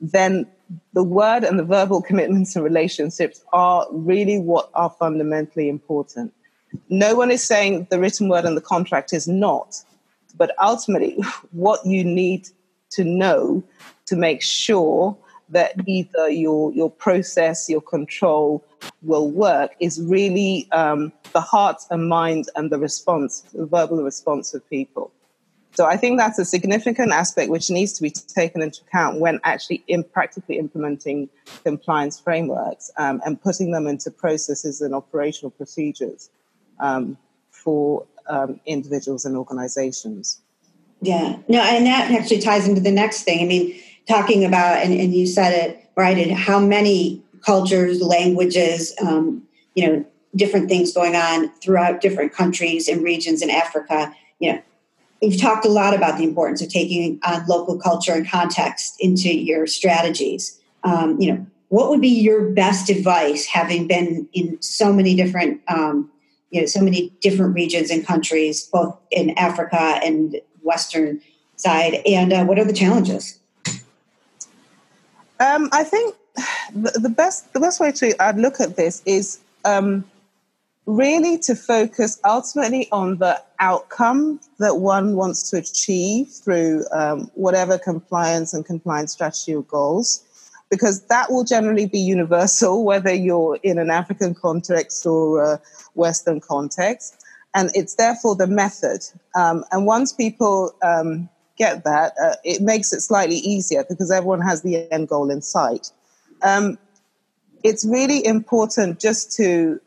then 0.03 0.45
the 0.93 1.03
word 1.03 1.43
and 1.43 1.57
the 1.57 1.63
verbal 1.63 2.01
commitments 2.01 2.55
and 2.55 2.63
relationships 2.63 3.43
are 3.53 3.88
really 3.91 4.38
what 4.39 4.69
are 4.74 4.89
fundamentally 4.89 5.69
important. 5.69 6.33
No 6.89 7.15
one 7.15 7.31
is 7.31 7.43
saying 7.43 7.88
the 7.89 8.00
written 8.00 8.27
word 8.27 8.45
and 8.45 8.57
the 8.57 8.62
contract 8.62 9.13
is 9.13 9.27
not, 9.27 9.75
but 10.36 10.51
ultimately, 10.62 11.17
what 11.51 11.86
you 11.86 12.03
need 12.03 12.50
to 12.91 13.03
know 13.03 13.63
to 14.05 14.15
make 14.15 14.41
sure 14.41 15.17
that 15.50 15.74
either 15.88 16.29
your 16.29 16.74
your 16.74 16.89
process, 16.89 17.69
your 17.69 17.81
control 17.81 18.63
will 19.03 19.29
work 19.31 19.72
is 19.79 20.01
really 20.01 20.67
um, 20.72 21.13
the 21.31 21.41
heart 21.41 21.81
and 21.91 22.10
mind 22.10 22.50
and 22.55 22.72
the 22.72 22.77
response, 22.77 23.41
the 23.53 23.65
verbal 23.65 24.03
response 24.03 24.53
of 24.53 24.67
people. 24.69 25.12
So 25.75 25.86
I 25.86 25.98
think 25.98 26.20
that's 26.20 26.38
a 26.38 26.46
significant 26.46 27.12
aspect 27.12 27.50
which 27.50 27.70
needs 27.70 27.94
to 27.94 28.01
be 28.03 28.12
taken 28.12 28.62
into 28.62 28.82
account 28.88 29.20
when 29.20 29.39
actually 29.44 29.84
in 29.88 30.03
practically 30.03 30.60
implementing 30.60 31.30
compliance 31.63 32.20
frameworks 32.20 32.92
um, 32.98 33.22
and 33.25 33.42
putting 33.42 33.72
them 33.72 33.88
into 33.88 34.12
processes 34.12 34.82
and 34.82 34.94
operational 34.94 35.50
procedures 35.50 36.30
um, 36.80 37.18
for 37.50 38.06
um, 38.27 38.60
individuals 38.65 39.25
and 39.25 39.36
organizations. 39.36 40.42
Yeah, 41.01 41.38
no, 41.48 41.60
and 41.60 41.86
that 41.86 42.12
actually 42.12 42.39
ties 42.39 42.68
into 42.68 42.80
the 42.80 42.92
next 42.92 43.24
thing. 43.24 43.44
I 43.44 43.48
mean, 43.48 43.75
talking 44.08 44.46
about, 44.46 44.77
and, 44.77 44.94
and 44.94 45.13
you 45.13 45.27
said 45.27 45.51
it 45.51 45.89
right, 45.98 46.18
and 46.18 46.32
how 46.32 46.60
many 46.60 47.22
cultures, 47.46 48.01
languages, 48.01 48.94
um, 49.01 49.44
you 49.75 49.88
know, 49.88 50.06
different 50.36 50.70
things 50.70 50.94
going 50.94 51.15
on 51.15 51.50
throughout 51.62 52.00
different 52.00 52.32
countries 52.32 52.88
and 52.88 53.03
regions 53.03 53.42
in 53.42 53.50
Africa. 53.50 54.15
You 54.39 54.53
know, 54.53 54.62
you've 55.24 55.39
talked 55.39 55.65
a 55.65 55.70
lot 55.70 55.96
about 55.96 56.18
the 56.18 56.24
importance 56.24 56.62
of 56.62 56.70
taking 56.70 57.20
on 57.24 57.46
local 57.48 57.77
culture 57.77 58.13
and 58.13 58.30
context 58.30 58.96
into 59.00 59.34
your 59.34 59.65
strategies. 59.65 60.60
Um, 60.84 61.20
you 61.20 61.32
know, 61.32 61.46
what 61.70 61.89
would 61.89 62.01
be 62.01 62.10
your 62.10 62.50
best 62.50 62.89
advice, 62.89 63.46
having 63.46 63.88
been 63.88 64.27
in 64.34 64.62
so 64.62 64.92
many 64.92 65.15
different, 65.15 65.62
um, 65.68 66.12
you 66.51 66.62
know, 66.62 66.68
so 66.68 66.82
many 66.82 67.10
different 67.22 67.56
regions 67.56 67.89
and 67.89 68.06
countries, 68.06 68.68
both 68.72 68.96
in 69.12 69.32
Africa 69.32 70.00
and 70.03 70.39
Western 70.62 71.22
side, 71.56 72.01
and 72.06 72.34
uh, 72.34 72.44
what 72.46 72.60
are 72.60 72.65
the 72.65 72.74
challenges? 72.74 73.39
Um, 75.39 75.70
I 75.72 75.84
think 75.84 76.15
the, 76.75 76.92
the, 76.92 77.10
best 77.10 77.51
the 77.53 77.60
best 77.60 77.80
way 77.80 77.92
to 77.94 78.24
I'd 78.24 78.38
look 78.38 78.60
at 78.60 78.75
this 78.75 79.01
is 79.06 79.39
um, 79.65 80.03
really 80.86 81.38
to 81.38 81.56
focus 81.56 82.20
ultimately 82.25 82.90
on 82.92 83.18
the 83.18 83.42
outcome 83.60 84.40
that 84.60 84.78
one 84.78 85.16
wants 85.16 85.50
to 85.50 85.58
achieve 85.58 86.28
through 86.28 86.84
um, 86.92 87.32
whatever 87.36 87.78
compliance 87.78 88.54
and 88.54 88.66
compliance 88.66 89.13
strategy 89.13 89.56
or 89.56 89.63
goals, 89.63 90.24
because 90.70 91.06
that 91.08 91.32
will 91.32 91.44
generally 91.44 91.86
be 91.86 92.00
universal, 92.00 92.84
whether 92.92 93.13
you're 93.13 93.58
in 93.63 93.78
an 93.78 93.90
African 93.90 94.36
context 94.36 95.06
or 95.06 95.42
a 95.42 95.62
Western 95.94 96.40
context. 96.40 97.24
And 97.56 97.70
it's 97.75 97.96
therefore 97.96 98.36
the 98.36 98.48
method. 98.48 99.06
Um, 99.36 99.63
and 99.72 99.86
once 99.86 100.12
people 100.12 100.75
um, 100.84 101.30
get 101.56 101.84
that, 101.84 102.13
uh, 102.22 102.36
it 102.44 102.62
makes 102.62 102.92
it 102.92 103.02
slightly 103.02 103.36
easier 103.36 103.86
because 103.88 104.12
everyone 104.12 104.42
has 104.42 104.63
the 104.63 104.92
end 104.92 105.08
goal 105.08 105.30
in 105.30 105.42
sight. 105.42 105.92
Um, 106.42 106.78
it's 107.63 107.86
really 107.86 108.25
important 108.25 109.00
just 109.00 109.32
to 109.38 109.80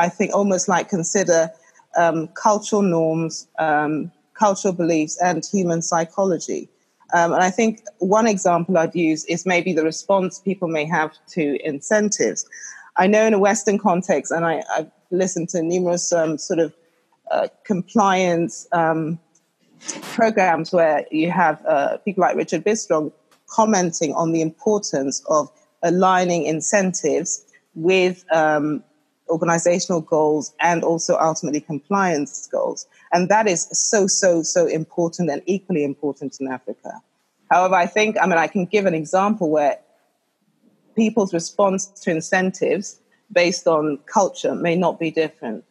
I 0.00 0.08
think, 0.08 0.34
almost 0.34 0.68
like 0.68 0.88
consider 0.88 1.50
um, 1.96 2.28
cultural 2.28 2.82
norms, 2.82 3.46
um, 3.58 4.10
cultural 4.34 4.74
beliefs, 4.74 5.18
and 5.22 5.44
human 5.44 5.82
psychology. 5.82 6.68
Um, 7.12 7.32
and 7.32 7.42
I 7.42 7.50
think 7.50 7.82
one 7.98 8.26
example 8.26 8.78
I'd 8.78 8.94
use 8.94 9.24
is 9.26 9.44
maybe 9.44 9.72
the 9.72 9.84
response 9.84 10.38
people 10.38 10.68
may 10.68 10.84
have 10.84 11.12
to 11.34 11.44
incentives. 11.66 12.48
I 12.96 13.06
know 13.06 13.24
in 13.26 13.34
a 13.34 13.38
Western 13.38 13.78
context, 13.78 14.30
and 14.32 14.44
I, 14.44 14.62
I 14.70 14.86
listened 15.10 15.48
to 15.50 15.62
numerous 15.62 16.12
um, 16.12 16.38
sort 16.38 16.60
of 16.60 16.72
uh, 17.30 17.48
compliance 17.64 18.66
um, 18.72 19.18
programs 20.02 20.72
where 20.72 21.04
you 21.10 21.30
have 21.30 21.64
uh, 21.66 21.98
people 21.98 22.22
like 22.22 22.36
Richard 22.36 22.64
Bistrong 22.64 23.12
commenting 23.48 24.14
on 24.14 24.32
the 24.32 24.40
importance 24.40 25.22
of 25.28 25.50
aligning 25.82 26.44
incentives 26.44 27.44
with 27.74 28.24
um, 28.32 28.82
organizational 29.30 30.00
goals 30.00 30.54
and 30.60 30.82
also 30.84 31.16
ultimately 31.18 31.60
compliance 31.60 32.48
goals. 32.50 32.86
And 33.12 33.28
that 33.28 33.46
is 33.48 33.68
so, 33.72 34.06
so, 34.06 34.42
so 34.42 34.66
important 34.66 35.30
and 35.30 35.42
equally 35.46 35.84
important 35.84 36.38
in 36.40 36.48
Africa. 36.48 37.00
However, 37.50 37.74
I 37.74 37.86
think, 37.86 38.16
I 38.20 38.26
mean, 38.26 38.38
I 38.38 38.46
can 38.46 38.66
give 38.66 38.86
an 38.86 38.94
example 38.94 39.50
where 39.50 39.78
people's 40.94 41.32
response 41.32 41.86
to 42.02 42.10
incentives 42.10 43.00
based 43.32 43.66
on 43.66 43.98
culture 44.06 44.54
may 44.54 44.76
not 44.76 44.98
be 44.98 45.10
different. 45.10 45.64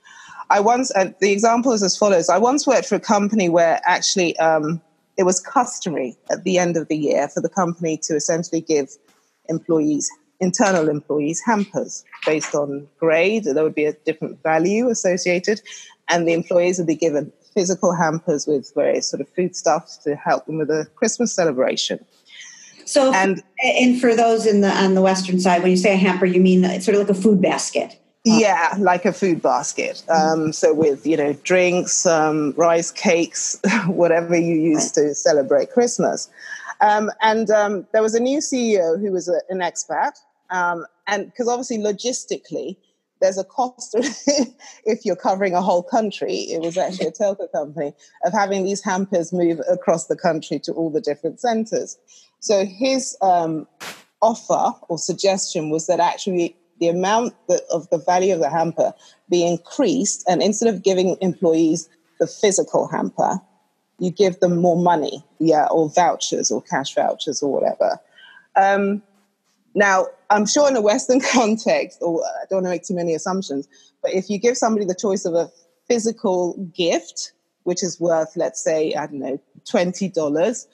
I 0.49 0.59
once, 0.59 0.91
uh, 0.95 1.11
the 1.19 1.31
example 1.31 1.71
is 1.73 1.83
as 1.83 1.95
follows 1.95 2.29
I 2.29 2.37
once 2.37 2.65
worked 2.65 2.87
for 2.87 2.95
a 2.95 2.99
company 2.99 3.49
where 3.49 3.79
actually 3.85 4.37
um, 4.39 4.81
it 5.17 5.23
was 5.23 5.39
customary 5.39 6.17
at 6.31 6.43
the 6.43 6.57
end 6.57 6.75
of 6.75 6.87
the 6.87 6.97
year 6.97 7.27
for 7.27 7.41
the 7.41 7.49
company 7.49 7.97
to 8.03 8.15
essentially 8.15 8.61
give 8.61 8.89
employees 9.47 10.09
internal 10.39 10.89
employees 10.89 11.41
hampers 11.45 12.03
based 12.25 12.55
on 12.55 12.87
grade. 12.99 13.43
There 13.43 13.63
would 13.63 13.75
be 13.75 13.85
a 13.85 13.93
different 13.93 14.41
value 14.43 14.89
associated, 14.89 15.61
and 16.07 16.27
the 16.27 16.33
employees 16.33 16.77
would 16.77 16.87
be 16.87 16.95
given 16.95 17.31
physical 17.53 17.93
hampers 17.93 18.47
with 18.47 18.71
various 18.73 19.09
sort 19.09 19.21
of 19.21 19.27
foodstuffs 19.29 19.97
to 19.97 20.15
help 20.15 20.45
them 20.45 20.59
with 20.59 20.67
the 20.67 20.87
Christmas 20.95 21.33
celebration. 21.33 22.03
So, 22.85 23.13
and, 23.13 23.43
and 23.63 24.01
for 24.01 24.15
those 24.15 24.47
in 24.47 24.61
the 24.61 24.71
on 24.71 24.95
the 24.95 25.01
western 25.01 25.39
side, 25.39 25.61
when 25.61 25.71
you 25.71 25.77
say 25.77 25.93
a 25.93 25.97
hamper, 25.97 26.25
you 26.25 26.41
mean 26.41 26.65
it's 26.65 26.85
sort 26.85 26.95
of 26.95 27.07
like 27.07 27.15
a 27.15 27.21
food 27.21 27.41
basket. 27.41 27.99
Yeah, 28.25 28.75
like 28.79 29.05
a 29.05 29.13
food 29.13 29.41
basket. 29.41 30.03
Um, 30.09 30.51
so 30.51 30.73
with 30.73 31.05
you 31.05 31.15
know 31.15 31.33
drinks, 31.43 32.05
um, 32.05 32.53
rice 32.57 32.91
cakes, 32.91 33.59
whatever 33.87 34.35
you 34.35 34.55
use 34.55 34.91
to 34.93 35.13
celebrate 35.13 35.71
Christmas. 35.71 36.29
Um, 36.81 37.11
and 37.21 37.49
um, 37.49 37.87
there 37.91 38.01
was 38.01 38.15
a 38.15 38.19
new 38.19 38.39
CEO 38.39 38.99
who 38.99 39.11
was 39.11 39.27
a, 39.27 39.41
an 39.49 39.59
expat, 39.59 40.19
um, 40.49 40.85
and 41.07 41.25
because 41.25 41.47
obviously 41.47 41.77
logistically, 41.77 42.77
there's 43.21 43.37
a 43.37 43.43
cost 43.43 43.95
if 44.85 45.05
you're 45.05 45.15
covering 45.15 45.53
a 45.53 45.61
whole 45.61 45.83
country. 45.83 46.33
It 46.33 46.61
was 46.61 46.77
actually 46.77 47.07
a 47.07 47.11
telco 47.11 47.51
company 47.51 47.93
of 48.23 48.33
having 48.33 48.63
these 48.63 48.83
hampers 48.83 49.33
move 49.33 49.59
across 49.69 50.07
the 50.07 50.15
country 50.15 50.59
to 50.59 50.71
all 50.73 50.89
the 50.89 51.01
different 51.01 51.39
centers. 51.39 51.97
So 52.39 52.65
his 52.65 53.17
um, 53.21 53.67
offer 54.21 54.77
or 54.87 54.97
suggestion 54.97 55.69
was 55.69 55.87
that 55.87 55.99
actually 55.99 56.55
the 56.79 56.87
amount 56.87 57.33
that, 57.47 57.61
of 57.73 57.89
the 57.89 57.97
value 57.97 58.33
of 58.33 58.39
the 58.39 58.49
hamper 58.49 58.93
be 59.29 59.45
increased, 59.45 60.23
and 60.29 60.41
instead 60.41 60.73
of 60.73 60.81
giving 60.81 61.17
employees 61.21 61.89
the 62.19 62.27
physical 62.27 62.87
hamper, 62.87 63.39
you 63.99 64.11
give 64.11 64.39
them 64.39 64.61
more 64.61 64.81
money, 64.81 65.23
yeah, 65.39 65.65
or 65.65 65.89
vouchers 65.89 66.51
or 66.51 66.61
cash 66.61 66.95
vouchers 66.95 67.43
or 67.43 67.51
whatever. 67.51 67.99
Um, 68.55 69.01
now, 69.79 70.07
I'm 70.29 70.45
sure 70.45 70.67
in 70.67 70.75
a 70.75 70.81
Western 70.81 71.21
context, 71.33 71.99
or 72.01 72.21
I 72.23 72.45
don't 72.49 72.57
want 72.57 72.65
to 72.65 72.69
make 72.69 72.83
too 72.83 72.95
many 72.95 73.15
assumptions, 73.15 73.67
but 74.03 74.13
if 74.13 74.29
you 74.29 74.37
give 74.37 74.57
somebody 74.57 74.85
the 74.85 74.93
choice 74.93 75.25
of 75.25 75.33
a 75.33 75.49
physical 75.87 76.57
gift, 76.75 77.31
which 77.63 77.81
is 77.81 77.99
worth, 77.99 78.35
let's 78.35 78.61
say, 78.61 78.93
I 78.93 79.07
don't 79.07 79.19
know, 79.19 79.39
$20, 79.71 80.67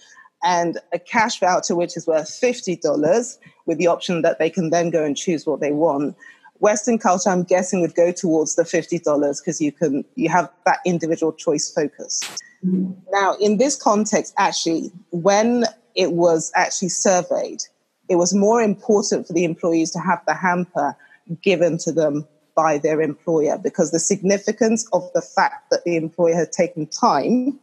and 0.44 0.80
a 0.92 1.00
cash 1.00 1.40
voucher, 1.40 1.76
which 1.76 1.96
is 1.96 2.08
worth 2.08 2.28
$50, 2.28 3.38
with 3.68 3.78
the 3.78 3.88
option 3.88 4.24
that 4.24 4.40
they 4.40 4.50
can 4.50 4.72
then 4.72 4.90
go 4.90 5.04
and 5.04 5.16
choose 5.16 5.46
what 5.46 5.60
they 5.62 5.72
want. 5.72 6.16
Western 6.60 6.98
culture, 6.98 7.30
I'm 7.30 7.44
guessing, 7.44 7.82
would 7.82 7.96
go 7.96 8.12
towards 8.12 8.56
the 8.56 8.64
$50 8.64 9.42
because 9.42 9.62
you 9.62 9.72
can 9.72 10.04
you 10.16 10.30
have 10.30 10.50
that 10.66 10.80
individual 10.86 11.34
choice 11.34 11.72
focus. 11.72 12.22
Mm-hmm. 12.66 12.94
Now, 13.12 13.36
in 13.36 13.58
this 13.58 13.76
context, 13.76 14.34
actually, 14.38 14.92
when 15.12 15.66
it 15.96 16.14
was 16.14 16.52
actually 16.56 16.90
surveyed, 16.90 17.62
it 18.10 18.16
was 18.16 18.34
more 18.34 18.62
important 18.62 19.28
for 19.28 19.34
the 19.34 19.44
employees 19.44 19.92
to 19.92 20.00
have 20.00 20.22
the 20.28 20.34
hamper 20.34 20.96
given 21.42 21.78
to 21.80 21.92
them 21.92 22.28
by 22.56 22.78
their 22.78 23.02
employer 23.02 23.58
because 23.58 23.92
the 23.92 24.00
significance 24.00 24.88
of 24.94 25.10
the 25.14 25.22
fact 25.22 25.70
that 25.72 25.84
the 25.84 25.96
employer 25.98 26.36
had 26.36 26.52
taken 26.52 26.88
time 26.88 27.60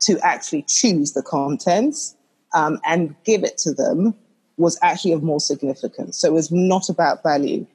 to 0.00 0.18
actually 0.20 0.62
choose 0.62 1.12
the 1.12 1.22
contents 1.22 2.16
um, 2.52 2.78
and 2.84 3.14
give 3.24 3.44
it 3.44 3.56
to 3.58 3.72
them 3.72 4.14
was 4.56 4.78
actually 4.82 5.12
of 5.12 5.22
more 5.22 5.40
significance. 5.40 6.18
So 6.18 6.28
it 6.28 6.32
was 6.32 6.50
not 6.50 6.88
about 6.88 7.22
value. 7.22 7.66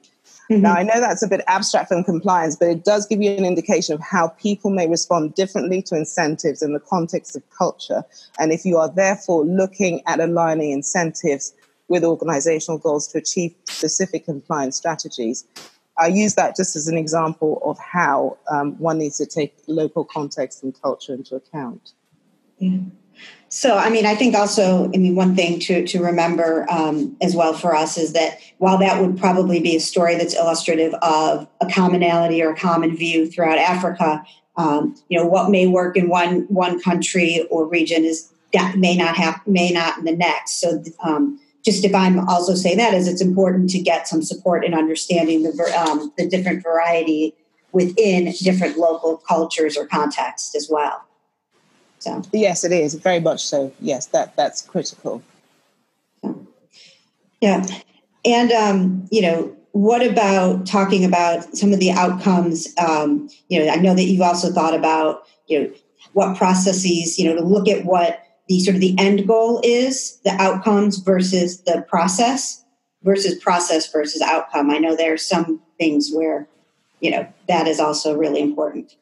Mm-hmm. 0.50 0.62
Now, 0.62 0.74
I 0.74 0.82
know 0.82 0.98
that's 1.00 1.22
a 1.22 1.28
bit 1.28 1.42
abstract 1.46 1.88
from 1.88 2.02
compliance, 2.02 2.56
but 2.56 2.68
it 2.68 2.84
does 2.84 3.06
give 3.06 3.22
you 3.22 3.30
an 3.30 3.44
indication 3.44 3.94
of 3.94 4.00
how 4.00 4.28
people 4.28 4.70
may 4.70 4.88
respond 4.88 5.34
differently 5.34 5.82
to 5.82 5.96
incentives 5.96 6.62
in 6.62 6.72
the 6.72 6.80
context 6.80 7.36
of 7.36 7.42
culture. 7.50 8.02
And 8.38 8.52
if 8.52 8.64
you 8.64 8.76
are 8.78 8.90
therefore 8.90 9.44
looking 9.44 10.02
at 10.06 10.18
aligning 10.18 10.72
incentives 10.72 11.54
with 11.90 12.04
organizational 12.04 12.78
goals 12.78 13.06
to 13.08 13.18
achieve 13.18 13.54
specific 13.68 14.24
compliance 14.24 14.76
strategies. 14.76 15.44
I 15.98 16.06
use 16.06 16.36
that 16.36 16.56
just 16.56 16.76
as 16.76 16.88
an 16.88 16.96
example 16.96 17.60
of 17.62 17.78
how 17.78 18.38
um, 18.50 18.78
one 18.78 18.98
needs 18.98 19.18
to 19.18 19.26
take 19.26 19.54
local 19.66 20.04
context 20.04 20.62
and 20.62 20.72
culture 20.80 21.12
into 21.12 21.34
account. 21.34 21.92
Yeah. 22.58 22.78
So, 23.48 23.76
I 23.76 23.90
mean, 23.90 24.06
I 24.06 24.14
think 24.14 24.34
also, 24.36 24.84
I 24.94 24.96
mean, 24.96 25.16
one 25.16 25.34
thing 25.34 25.58
to, 25.60 25.84
to 25.84 26.02
remember 26.02 26.70
um, 26.70 27.16
as 27.20 27.34
well 27.34 27.52
for 27.52 27.74
us 27.74 27.98
is 27.98 28.12
that 28.12 28.38
while 28.58 28.78
that 28.78 29.02
would 29.02 29.18
probably 29.18 29.60
be 29.60 29.74
a 29.74 29.80
story 29.80 30.16
that's 30.16 30.34
illustrative 30.34 30.94
of 31.02 31.48
a 31.60 31.66
commonality 31.68 32.40
or 32.40 32.52
a 32.52 32.56
common 32.56 32.96
view 32.96 33.28
throughout 33.28 33.58
Africa, 33.58 34.24
um, 34.56 34.94
you 35.08 35.18
know, 35.18 35.26
what 35.26 35.50
may 35.50 35.66
work 35.66 35.96
in 35.96 36.08
one 36.08 36.42
one 36.42 36.80
country 36.80 37.44
or 37.50 37.66
region 37.66 38.04
is 38.04 38.32
that 38.52 38.76
may 38.76 38.96
not 38.96 39.16
have 39.16 39.40
may 39.46 39.70
not 39.70 39.98
in 39.98 40.04
the 40.04 40.16
next. 40.16 40.60
So, 40.60 40.82
um, 41.02 41.40
just 41.64 41.84
if 41.84 41.94
I'm 41.94 42.28
also 42.28 42.54
say 42.54 42.74
that 42.74 42.94
is 42.94 43.06
it's 43.06 43.20
important 43.20 43.70
to 43.70 43.80
get 43.80 44.08
some 44.08 44.22
support 44.22 44.64
in 44.64 44.74
understanding 44.74 45.42
the 45.42 45.50
um, 45.78 46.12
the 46.16 46.28
different 46.28 46.62
variety 46.62 47.34
within 47.72 48.32
different 48.42 48.76
local 48.76 49.18
cultures 49.18 49.76
or 49.76 49.86
contexts 49.86 50.54
as 50.56 50.68
well. 50.70 51.04
So 51.98 52.22
yes, 52.32 52.64
it 52.64 52.72
is 52.72 52.94
very 52.94 53.20
much 53.20 53.44
so. 53.44 53.72
Yes, 53.80 54.06
that 54.06 54.34
that's 54.36 54.62
critical. 54.62 55.22
Yeah, 57.40 57.66
and 58.24 58.52
um, 58.52 59.06
you 59.10 59.22
know, 59.22 59.54
what 59.72 60.04
about 60.04 60.66
talking 60.66 61.04
about 61.04 61.56
some 61.56 61.72
of 61.72 61.78
the 61.78 61.90
outcomes? 61.90 62.68
Um, 62.78 63.28
you 63.48 63.62
know, 63.62 63.70
I 63.70 63.76
know 63.76 63.94
that 63.94 64.04
you've 64.04 64.22
also 64.22 64.50
thought 64.50 64.74
about 64.74 65.26
you 65.46 65.60
know 65.60 65.70
what 66.14 66.36
processes 66.36 67.18
you 67.18 67.26
know 67.26 67.34
to 67.34 67.44
look 67.46 67.68
at 67.68 67.84
what 67.84 68.24
the 68.50 68.58
sort 68.58 68.74
of 68.74 68.80
the 68.80 68.96
end 68.98 69.28
goal 69.28 69.60
is 69.62 70.18
the 70.24 70.32
outcomes 70.42 70.98
versus 70.98 71.60
the 71.60 71.86
process 71.88 72.64
versus 73.04 73.38
process 73.38 73.90
versus 73.92 74.20
outcome 74.20 74.70
i 74.70 74.76
know 74.76 74.96
there 74.96 75.12
are 75.12 75.16
some 75.34 75.60
things 75.78 76.10
where 76.12 76.48
you 76.98 77.12
know 77.12 77.24
that 77.46 77.68
is 77.68 77.78
also 77.78 78.14
really 78.16 78.40
important 78.40 78.96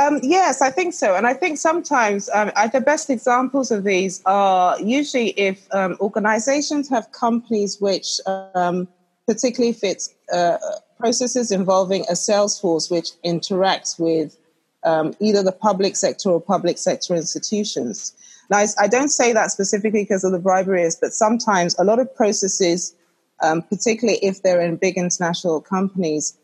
um, 0.00 0.20
yes, 0.22 0.62
I 0.62 0.70
think 0.70 0.94
so. 0.94 1.16
And 1.16 1.26
I 1.26 1.34
think 1.34 1.58
sometimes 1.58 2.30
um, 2.32 2.50
the 2.72 2.80
best 2.80 3.10
examples 3.10 3.70
of 3.70 3.84
these 3.84 4.22
are 4.24 4.80
usually 4.80 5.38
if 5.38 5.68
um, 5.74 5.98
organizations 6.00 6.88
have 6.88 7.12
companies 7.12 7.78
which, 7.78 8.18
um, 8.26 8.88
particularly 9.26 9.68
if 9.68 9.84
it's 9.84 10.14
uh, 10.32 10.56
processes 10.98 11.50
involving 11.50 12.06
a 12.08 12.16
sales 12.16 12.58
force 12.58 12.90
which 12.90 13.10
interacts 13.22 14.00
with 14.00 14.38
um, 14.84 15.14
either 15.20 15.42
the 15.42 15.52
public 15.52 15.96
sector 15.96 16.30
or 16.30 16.40
public 16.40 16.78
sector 16.78 17.14
institutions. 17.14 18.14
Now, 18.50 18.58
I, 18.58 18.66
I 18.80 18.88
don't 18.88 19.08
say 19.08 19.32
that 19.32 19.50
specifically 19.50 20.02
because 20.02 20.24
of 20.24 20.32
the 20.32 20.38
briberies, 20.38 20.96
but 20.96 21.12
sometimes 21.12 21.76
a 21.78 21.84
lot 21.84 21.98
of 21.98 22.14
processes, 22.14 22.94
um, 23.42 23.62
particularly 23.62 24.18
if 24.22 24.42
they're 24.42 24.60
in 24.60 24.76
big 24.76 24.96
international 24.96 25.60
companies, 25.60 26.36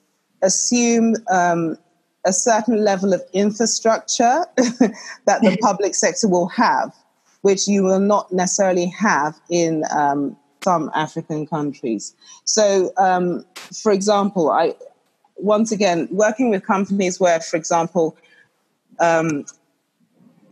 assume 0.43 1.17
um, 1.31 1.77
a 2.25 2.33
certain 2.33 2.85
level 2.85 3.13
of 3.13 3.23
infrastructure 3.33 4.45
that 4.57 5.41
the 5.43 5.57
public 5.63 5.95
sector 5.95 6.29
will 6.29 6.49
have, 6.49 6.95
which 7.43 7.67
you 7.67 7.83
will 7.83 8.01
not 8.01 8.33
necessarily 8.33 8.87
have 8.87 9.39
in 9.51 9.85
um, 9.91 10.37
some 10.63 10.91
African 10.95 11.47
countries. 11.47 12.15
So, 12.45 12.93
um, 12.99 13.45
for 13.83 13.93
example, 13.93 14.51
I 14.51 14.75
once 15.37 15.71
again 15.71 16.09
working 16.11 16.51
with 16.51 16.67
companies 16.67 17.21
where, 17.21 17.41
for 17.41 17.57
example, 17.57 18.17
um, 19.01 19.45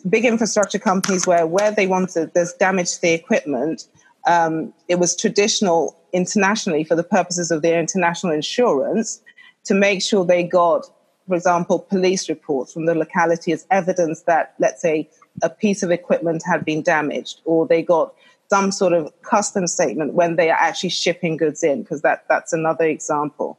big 0.08 0.24
infrastructure 0.24 0.78
companies 0.78 1.26
where 1.26 1.46
where 1.46 1.72
they 1.72 1.86
wanted 1.86 2.32
there's 2.34 2.52
damage 2.54 2.94
to 2.94 3.00
the 3.02 3.12
equipment. 3.12 3.88
Um, 4.26 4.72
it 4.88 4.98
was 4.98 5.16
traditional 5.16 5.96
internationally 6.12 6.84
for 6.84 6.96
the 6.96 7.04
purposes 7.04 7.50
of 7.50 7.62
their 7.62 7.78
international 7.78 8.32
insurance 8.32 9.20
to 9.64 9.74
make 9.74 10.02
sure 10.02 10.24
they 10.24 10.42
got, 10.42 10.86
for 11.28 11.34
example, 11.36 11.78
police 11.78 12.28
reports 12.28 12.72
from 12.72 12.86
the 12.86 12.94
locality 12.94 13.52
as 13.52 13.66
evidence 13.70 14.22
that, 14.22 14.54
let's 14.58 14.82
say, 14.82 15.08
a 15.42 15.50
piece 15.50 15.82
of 15.82 15.90
equipment 15.90 16.42
had 16.44 16.64
been 16.64 16.82
damaged, 16.82 17.40
or 17.44 17.66
they 17.66 17.82
got 17.82 18.14
some 18.48 18.72
sort 18.72 18.92
of 18.92 19.12
custom 19.22 19.66
statement 19.66 20.14
when 20.14 20.36
they 20.36 20.50
are 20.50 20.58
actually 20.58 20.88
shipping 20.88 21.36
goods 21.36 21.62
in, 21.62 21.82
because 21.82 22.02
that, 22.02 22.24
that's 22.28 22.52
another 22.52 22.84
example. 22.84 23.58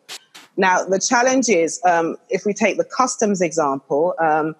Now, 0.55 0.83
the 0.83 0.99
challenge 0.99 1.49
is 1.49 1.79
um, 1.85 2.17
if 2.29 2.45
we 2.45 2.53
take 2.53 2.77
the 2.77 2.85
customs 2.85 3.41
example, 3.41 4.15
um, 4.19 4.55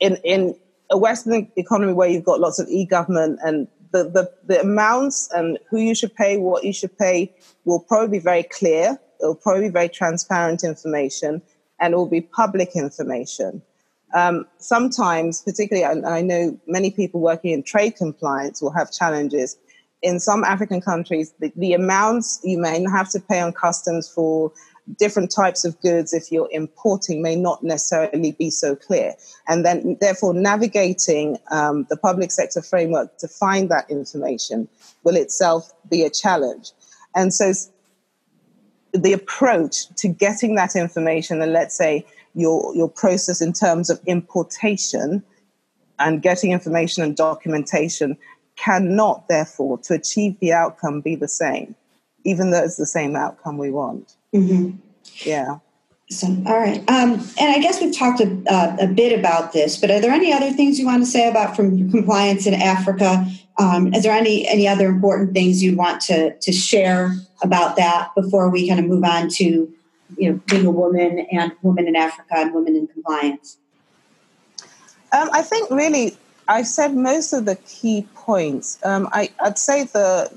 in, 0.00 0.16
in 0.24 0.54
a 0.90 0.98
Western 0.98 1.50
economy 1.56 1.92
where 1.92 2.08
you've 2.08 2.24
got 2.24 2.40
lots 2.40 2.58
of 2.58 2.68
e 2.68 2.84
government 2.84 3.38
and 3.44 3.68
the, 3.92 4.04
the, 4.04 4.32
the 4.46 4.60
amounts 4.60 5.30
and 5.32 5.58
who 5.70 5.78
you 5.78 5.94
should 5.94 6.14
pay, 6.14 6.36
what 6.36 6.64
you 6.64 6.72
should 6.72 6.96
pay 6.98 7.32
will 7.64 7.80
probably 7.80 8.18
be 8.18 8.22
very 8.22 8.42
clear. 8.42 8.98
It 9.20 9.26
will 9.26 9.36
probably 9.36 9.68
be 9.68 9.72
very 9.72 9.88
transparent 9.88 10.64
information 10.64 11.40
and 11.80 11.94
it 11.94 11.96
will 11.96 12.08
be 12.08 12.20
public 12.20 12.74
information. 12.74 13.62
Um, 14.14 14.46
sometimes, 14.58 15.42
particularly, 15.42 15.84
I, 15.84 16.18
I 16.18 16.22
know 16.22 16.58
many 16.66 16.90
people 16.90 17.20
working 17.20 17.52
in 17.52 17.62
trade 17.62 17.96
compliance 17.96 18.60
will 18.60 18.72
have 18.72 18.92
challenges. 18.92 19.56
In 20.02 20.20
some 20.20 20.44
African 20.44 20.80
countries, 20.80 21.32
the, 21.40 21.52
the 21.56 21.72
amounts 21.72 22.40
you 22.44 22.58
may 22.58 22.84
have 22.92 23.10
to 23.10 23.20
pay 23.20 23.40
on 23.40 23.52
customs 23.52 24.08
for 24.08 24.52
different 24.98 25.30
types 25.30 25.64
of 25.64 25.80
goods 25.80 26.12
if 26.12 26.30
you're 26.30 26.48
importing 26.52 27.22
may 27.22 27.36
not 27.36 27.62
necessarily 27.62 28.32
be 28.32 28.50
so 28.50 28.76
clear. 28.76 29.14
And 29.48 29.64
then 29.64 29.96
therefore 30.00 30.34
navigating 30.34 31.38
um, 31.50 31.86
the 31.88 31.96
public 31.96 32.30
sector 32.30 32.60
framework 32.62 33.16
to 33.18 33.28
find 33.28 33.70
that 33.70 33.90
information 33.90 34.68
will 35.02 35.16
itself 35.16 35.72
be 35.90 36.02
a 36.02 36.10
challenge. 36.10 36.72
And 37.14 37.32
so 37.32 37.52
the 38.92 39.12
approach 39.12 39.88
to 39.96 40.08
getting 40.08 40.54
that 40.54 40.76
information 40.76 41.42
and 41.42 41.52
let's 41.52 41.76
say 41.76 42.06
your 42.34 42.74
your 42.74 42.88
process 42.88 43.40
in 43.40 43.52
terms 43.52 43.90
of 43.90 44.00
importation 44.06 45.22
and 45.98 46.22
getting 46.22 46.52
information 46.52 47.02
and 47.02 47.16
documentation 47.16 48.16
cannot 48.56 49.26
therefore 49.28 49.78
to 49.78 49.94
achieve 49.94 50.38
the 50.38 50.52
outcome 50.52 51.00
be 51.00 51.16
the 51.16 51.28
same 51.28 51.74
even 52.24 52.50
though 52.50 52.62
it's 52.62 52.76
the 52.76 52.86
same 52.86 53.16
outcome 53.16 53.58
we 53.58 53.70
want 53.70 54.14
Mm-hmm. 54.34 54.76
Yeah. 55.28 55.58
So, 56.10 56.26
all 56.46 56.58
right. 56.58 56.78
Um, 56.90 57.12
and 57.40 57.50
I 57.50 57.58
guess 57.60 57.80
we've 57.80 57.96
talked 57.96 58.20
a, 58.20 58.42
uh, 58.46 58.76
a, 58.80 58.86
bit 58.86 59.18
about 59.18 59.52
this, 59.52 59.78
but 59.78 59.90
are 59.90 60.00
there 60.00 60.12
any 60.12 60.32
other 60.32 60.52
things 60.52 60.78
you 60.78 60.84
want 60.84 61.02
to 61.02 61.10
say 61.10 61.28
about 61.28 61.56
from 61.56 61.90
compliance 61.90 62.46
in 62.46 62.54
Africa? 62.54 63.26
Um, 63.58 63.94
is 63.94 64.02
there 64.02 64.12
any 64.12 64.46
any 64.48 64.68
other 64.68 64.88
important 64.88 65.32
things 65.32 65.62
you'd 65.62 65.78
want 65.78 66.00
to 66.02 66.36
to 66.36 66.52
share 66.52 67.14
about 67.42 67.76
that 67.76 68.10
before 68.14 68.50
we 68.50 68.68
kind 68.68 68.80
of 68.80 68.86
move 68.86 69.04
on 69.04 69.28
to 69.28 69.72
you 70.18 70.30
know 70.30 70.40
being 70.46 70.66
a 70.66 70.70
woman 70.70 71.26
and 71.30 71.52
women 71.62 71.86
in 71.86 71.96
Africa 71.96 72.34
and 72.36 72.52
women 72.52 72.76
in 72.76 72.86
compliance? 72.88 73.56
Um, 75.12 75.30
I 75.32 75.42
think 75.42 75.70
really 75.70 76.16
I've 76.48 76.66
said 76.66 76.94
most 76.94 77.32
of 77.32 77.44
the 77.44 77.56
key 77.56 78.06
points. 78.14 78.78
Um, 78.84 79.08
I, 79.12 79.30
would 79.42 79.58
say 79.58 79.84
the 79.84 80.30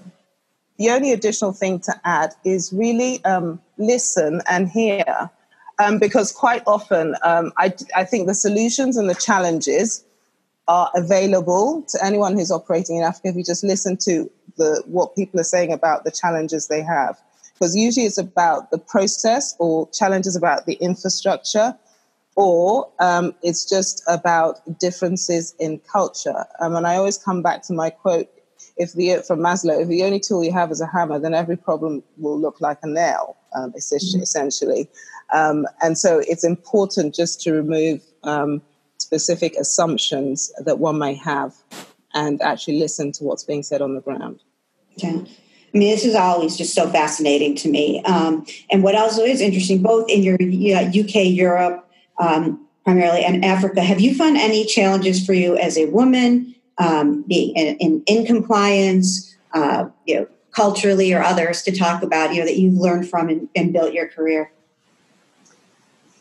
the 0.78 0.90
only 0.90 1.12
additional 1.12 1.54
thing 1.54 1.80
to 1.82 1.94
add 2.06 2.34
is 2.44 2.72
really 2.72 3.24
um, 3.26 3.60
listen 3.78 4.42
and 4.50 4.70
hear. 4.70 5.30
Um, 5.80 6.00
because 6.00 6.32
quite 6.32 6.64
often, 6.66 7.16
um, 7.24 7.52
I, 7.58 7.72
I 7.96 8.04
think 8.04 8.28
the 8.28 8.34
solutions 8.34 8.98
and 8.98 9.08
the 9.08 9.16
challenges 9.16 10.04
are 10.68 10.90
available 10.96 11.84
to 11.90 12.04
anyone 12.04 12.34
who's 12.34 12.52
operating 12.52 12.98
in 12.98 13.04
Africa 13.04 13.30
if 13.30 13.36
you 13.36 13.44
just 13.44 13.64
listen 13.64 13.96
to 13.98 14.30
the, 14.58 14.84
what 14.88 15.16
people 15.16 15.40
are 15.40 15.44
saying 15.44 15.72
about 15.72 16.04
the 16.04 16.12
challenges 16.12 16.68
they 16.68 16.82
have. 16.82 17.16
Because 17.54 17.76
usually 17.76 18.06
it's 18.06 18.18
about 18.18 18.72
the 18.72 18.78
process 18.78 19.56
or 19.60 19.90
challenges 19.92 20.36
about 20.36 20.66
the 20.66 20.74
infrastructure, 20.76 21.78
or 22.36 22.90
um, 23.00 23.34
it's 23.42 23.66
just 23.68 24.04
about 24.08 24.60
differences 24.80 25.56
in 25.60 25.80
culture. 25.80 26.46
Um, 26.60 26.76
and 26.76 26.86
I 26.86 26.96
always 26.96 27.18
come 27.18 27.42
back 27.42 27.64
to 27.64 27.74
my 27.74 27.90
quote 27.90 28.30
if 28.78 28.94
the 28.94 29.24
from 29.26 29.40
Maslow, 29.40 29.82
if 29.82 29.88
the 29.88 30.04
only 30.04 30.20
tool 30.20 30.44
you 30.44 30.52
have 30.52 30.72
is 30.72 30.82
a 30.82 30.88
hammer, 30.88 31.20
then 31.20 31.34
every 31.34 31.58
problem 31.58 32.04
will 32.18 32.40
look 32.40 32.62
like 32.62 32.80
a 32.84 32.88
nail, 32.88 33.38
um, 33.56 33.72
mm-hmm. 33.72 34.22
essentially. 34.22 34.90
Um, 35.34 35.68
and 35.82 35.98
so 35.98 36.20
it's 36.20 36.44
important 36.44 37.14
just 37.14 37.42
to 37.42 37.54
remove 37.54 38.02
um, 38.24 38.62
specific 38.98 39.56
assumptions 39.56 40.52
that 40.64 40.80
one 40.80 40.98
may 40.98 41.16
have 41.16 41.56
and 42.14 42.42
actually 42.42 42.80
listen 42.80 43.12
to 43.14 43.24
what's 43.24 43.44
being 43.44 43.64
said 43.64 43.82
on 43.82 43.94
the 43.96 44.02
ground. 44.02 44.40
Okay. 44.98 45.24
I 45.74 45.78
mean, 45.78 45.92
this 45.92 46.06
is 46.06 46.16
always 46.16 46.58
just 46.58 46.74
so 46.74 46.90
fascinating 46.90 47.56
to 47.58 47.70
me. 47.70 48.02
Um, 48.04 48.46
and 48.72 48.84
what 48.84 48.96
also 48.96 49.22
is 49.24 49.42
interesting, 49.42 49.82
both 49.82 50.10
in 50.10 50.24
your 50.24 50.36
UK, 50.36 51.26
Europe, 51.26 51.88
um, 52.20 52.66
primarily, 52.84 53.24
and 53.24 53.44
Africa, 53.44 53.82
have 53.82 54.00
you 54.00 54.16
found 54.16 54.38
any 54.38 54.66
challenges 54.66 55.24
for 55.24 55.34
you 55.34 55.58
as 55.58 55.78
a 55.78 55.86
woman? 55.86 56.56
Um, 56.78 57.24
being 57.24 57.56
in, 57.56 57.78
in, 57.78 58.04
in 58.06 58.26
compliance, 58.26 59.36
uh, 59.54 59.88
you 60.06 60.16
know, 60.16 60.28
culturally 60.52 61.14
or 61.14 61.22
others 61.22 61.62
to 61.64 61.72
talk 61.72 62.02
about, 62.02 62.34
you 62.34 62.40
know, 62.40 62.46
that 62.46 62.58
you've 62.58 62.76
learned 62.76 63.08
from 63.08 63.30
and, 63.30 63.48
and 63.56 63.74
built 63.74 63.94
your 63.94 64.08
career? 64.08 64.52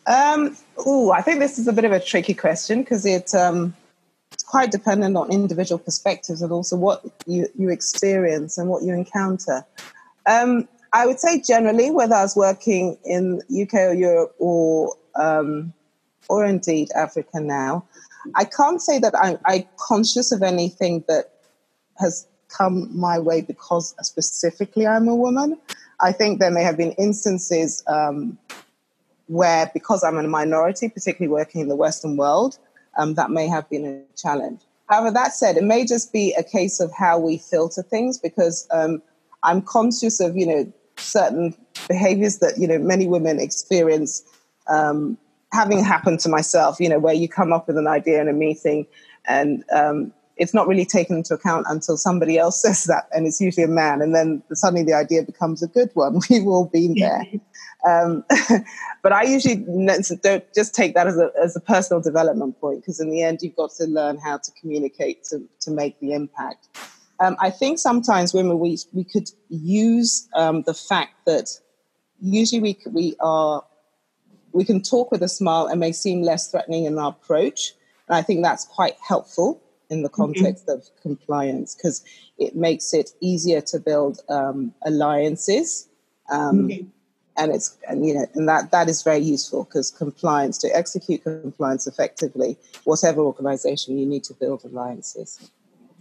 Um, 0.07 0.57
oh, 0.79 1.11
I 1.11 1.23
think 1.23 1.41
this 1.41 1.59
is 1.59 1.67
a 1.67 1.73
bit 1.73 1.85
of 1.85 1.93
a 1.93 2.01
tricky 2.01 2.35
question 2.35 2.83
because 2.83 3.07
um, 3.35 3.75
it's 4.33 4.43
quite 4.43 4.71
dependent 4.71 5.17
on 5.17 5.33
individual 5.33 5.79
perspectives 5.79 6.43
and 6.43 6.53
also 6.53 6.77
what 6.77 7.03
you, 7.27 7.49
you 7.59 7.71
experience 7.71 8.59
and 8.59 8.69
what 8.69 8.83
you 8.83 8.93
encounter. 8.93 9.65
Um, 10.27 10.69
I 10.93 11.07
would 11.07 11.19
say 11.19 11.41
generally, 11.41 11.91
whether 11.91 12.15
I 12.15 12.23
was 12.23 12.37
working 12.37 12.97
in 13.05 13.41
UK 13.51 13.75
or 13.75 13.95
Europe 13.95 14.35
or 14.39 14.95
um, 15.15 15.73
or 16.29 16.45
indeed 16.45 16.91
Africa 16.95 17.41
now, 17.41 17.85
I 18.35 18.45
can't 18.45 18.81
say 18.81 18.99
that 18.99 19.15
I'm, 19.19 19.39
I'm 19.47 19.65
conscious 19.79 20.33
of 20.33 20.43
anything 20.43 21.05
that 21.09 21.31
has 21.99 22.27
come 22.49 22.89
my 22.97 23.19
way 23.19 23.41
because 23.41 23.95
specifically 24.03 24.87
I'm 24.87 25.09
a 25.09 25.15
woman. 25.15 25.59
I 26.01 26.13
think 26.13 26.41
there 26.41 26.51
may 26.51 26.63
have 26.63 26.77
been 26.77 26.93
instances 26.93 27.83
um, 27.87 28.39
where, 29.27 29.71
because 29.73 30.05
I'm 30.05 30.19
a 30.19 30.23
minority, 30.23 30.89
particularly 30.89 31.33
working 31.33 31.61
in 31.61 31.69
the 31.69 31.77
Western 31.77 32.17
world, 32.17 32.59
um, 32.99 33.15
that 33.15 33.31
may 33.31 33.49
have 33.49 33.69
been 33.69 33.87
a 33.87 34.17
challenge. 34.17 34.61
However, 34.89 35.11
that 35.13 35.33
said, 35.35 35.57
it 35.57 35.65
may 35.65 35.85
just 35.85 36.13
be 36.13 36.35
a 36.39 36.45
case 36.45 36.81
of 36.81 36.93
how 36.93 37.19
we 37.19 37.39
filter 37.39 37.83
things 37.83 38.19
because 38.19 38.69
um, 38.71 39.03
I'm 39.43 39.63
conscious 39.63 40.21
of, 40.21 40.37
you 40.37 40.47
know, 40.47 40.73
certain 40.97 41.55
behaviors 41.89 42.39
that, 42.39 42.59
you 42.59 42.69
know, 42.69 42.79
many 42.79 43.07
women 43.07 43.41
experience 43.41 44.23
um, 44.69 45.19
having 45.57 45.83
happened 45.83 46.21
to 46.21 46.29
myself, 46.29 46.79
you 46.79 46.89
know, 46.89 46.99
where 46.99 47.15
you 47.15 47.29
come 47.29 47.53
up 47.53 47.67
with 47.67 47.79
an 47.79 47.87
idea 47.87 48.21
in 48.21 48.29
a 48.29 48.33
meeting 48.33 48.87
and 49.27 49.65
um, 49.73 50.13
it's 50.37 50.53
not 50.53 50.69
really 50.69 50.85
taken 50.85 51.17
into 51.17 51.35
account 51.35 51.67
until 51.69 51.97
somebody 51.97 52.39
else 52.39 52.61
says 52.67 52.85
that, 52.85 53.09
and 53.13 53.27
it's 53.27 53.41
usually 53.41 53.65
a 53.65 53.69
man, 53.69 54.03
and 54.03 54.15
then 54.15 54.43
suddenly 54.53 54.85
the 54.85 54.95
idea 54.95 55.23
becomes 55.23 55.63
a 55.63 55.69
good 55.69 55.91
one. 55.95 56.21
We've 56.31 56.47
all 56.47 56.67
been 56.67 56.95
there. 56.95 57.25
Um, 57.89 58.25
but 59.03 59.13
I 59.13 59.23
usually 59.23 59.57
don't 59.57 60.55
just 60.55 60.75
take 60.75 60.95
that 60.95 61.07
as 61.07 61.17
a, 61.19 61.31
as 61.43 61.57
a 61.57 61.61
personal 61.61 62.03
development 62.03 62.61
point 62.61 62.81
because 62.81 63.01
in 63.01 63.11
the 63.11 63.23
end, 63.23 63.41
you've 63.43 63.57
got 63.57 63.71
to 63.79 63.85
learn 63.85 64.19
how 64.19 64.39
to 64.39 64.51
communicate 64.61 65.25
to, 65.25 65.43
to 65.61 65.71
make 65.71 65.99
the 66.01 66.13
impact. 66.13 66.69
Um, 67.21 67.37
I 67.41 67.51
think 67.51 67.79
sometimes 67.79 68.35
women, 68.35 68.59
we, 68.59 68.77
we 68.93 69.05
could 69.05 69.31
use 69.49 70.29
um, 70.35 70.63
the 70.63 70.75
fact 70.75 71.15
that 71.27 71.49
usually 72.21 72.61
we, 72.61 72.79
we 72.91 73.17
are 73.21 73.63
we 74.57 74.65
can 74.65 74.81
talk 74.81 75.13
with 75.13 75.23
a 75.23 75.29
smile 75.29 75.67
and 75.67 75.79
may 75.79 75.93
seem 75.93 76.23
less 76.23 76.51
threatening 76.51 76.87
in 76.87 76.99
our 76.99 77.11
approach. 77.11 77.75
And 78.09 78.17
I 78.17 78.23
think 78.23 78.43
that's 78.43 78.65
quite 78.65 78.97
helpful 79.07 79.63
in 79.91 80.03
the 80.03 80.09
mm-hmm. 80.09 80.23
context 80.23 80.67
mm-hmm. 80.67 80.79
of 80.79 81.03
compliance 81.03 81.75
because 81.75 82.03
it 82.39 82.57
makes 82.57 82.95
it 82.95 83.11
easier 83.21 83.61
to 83.61 83.79
build 83.79 84.21
um, 84.31 84.73
alliances. 84.85 85.89
Um, 86.31 86.69
mm-hmm. 86.69 86.89
And 87.39 87.53
it's 87.53 87.77
and 87.87 88.07
you 88.07 88.15
know 88.15 88.25
and 88.35 88.49
that 88.49 88.71
that 88.71 88.89
is 88.89 89.03
very 89.03 89.19
useful 89.19 89.65
because 89.65 89.91
compliance 89.91 90.57
to 90.59 90.75
execute 90.75 91.23
compliance 91.23 91.87
effectively, 91.87 92.57
whatever 92.85 93.21
organization 93.21 93.99
you 93.99 94.07
need 94.07 94.25
to 94.25 94.33
build 94.33 94.65
alliances. 94.65 95.51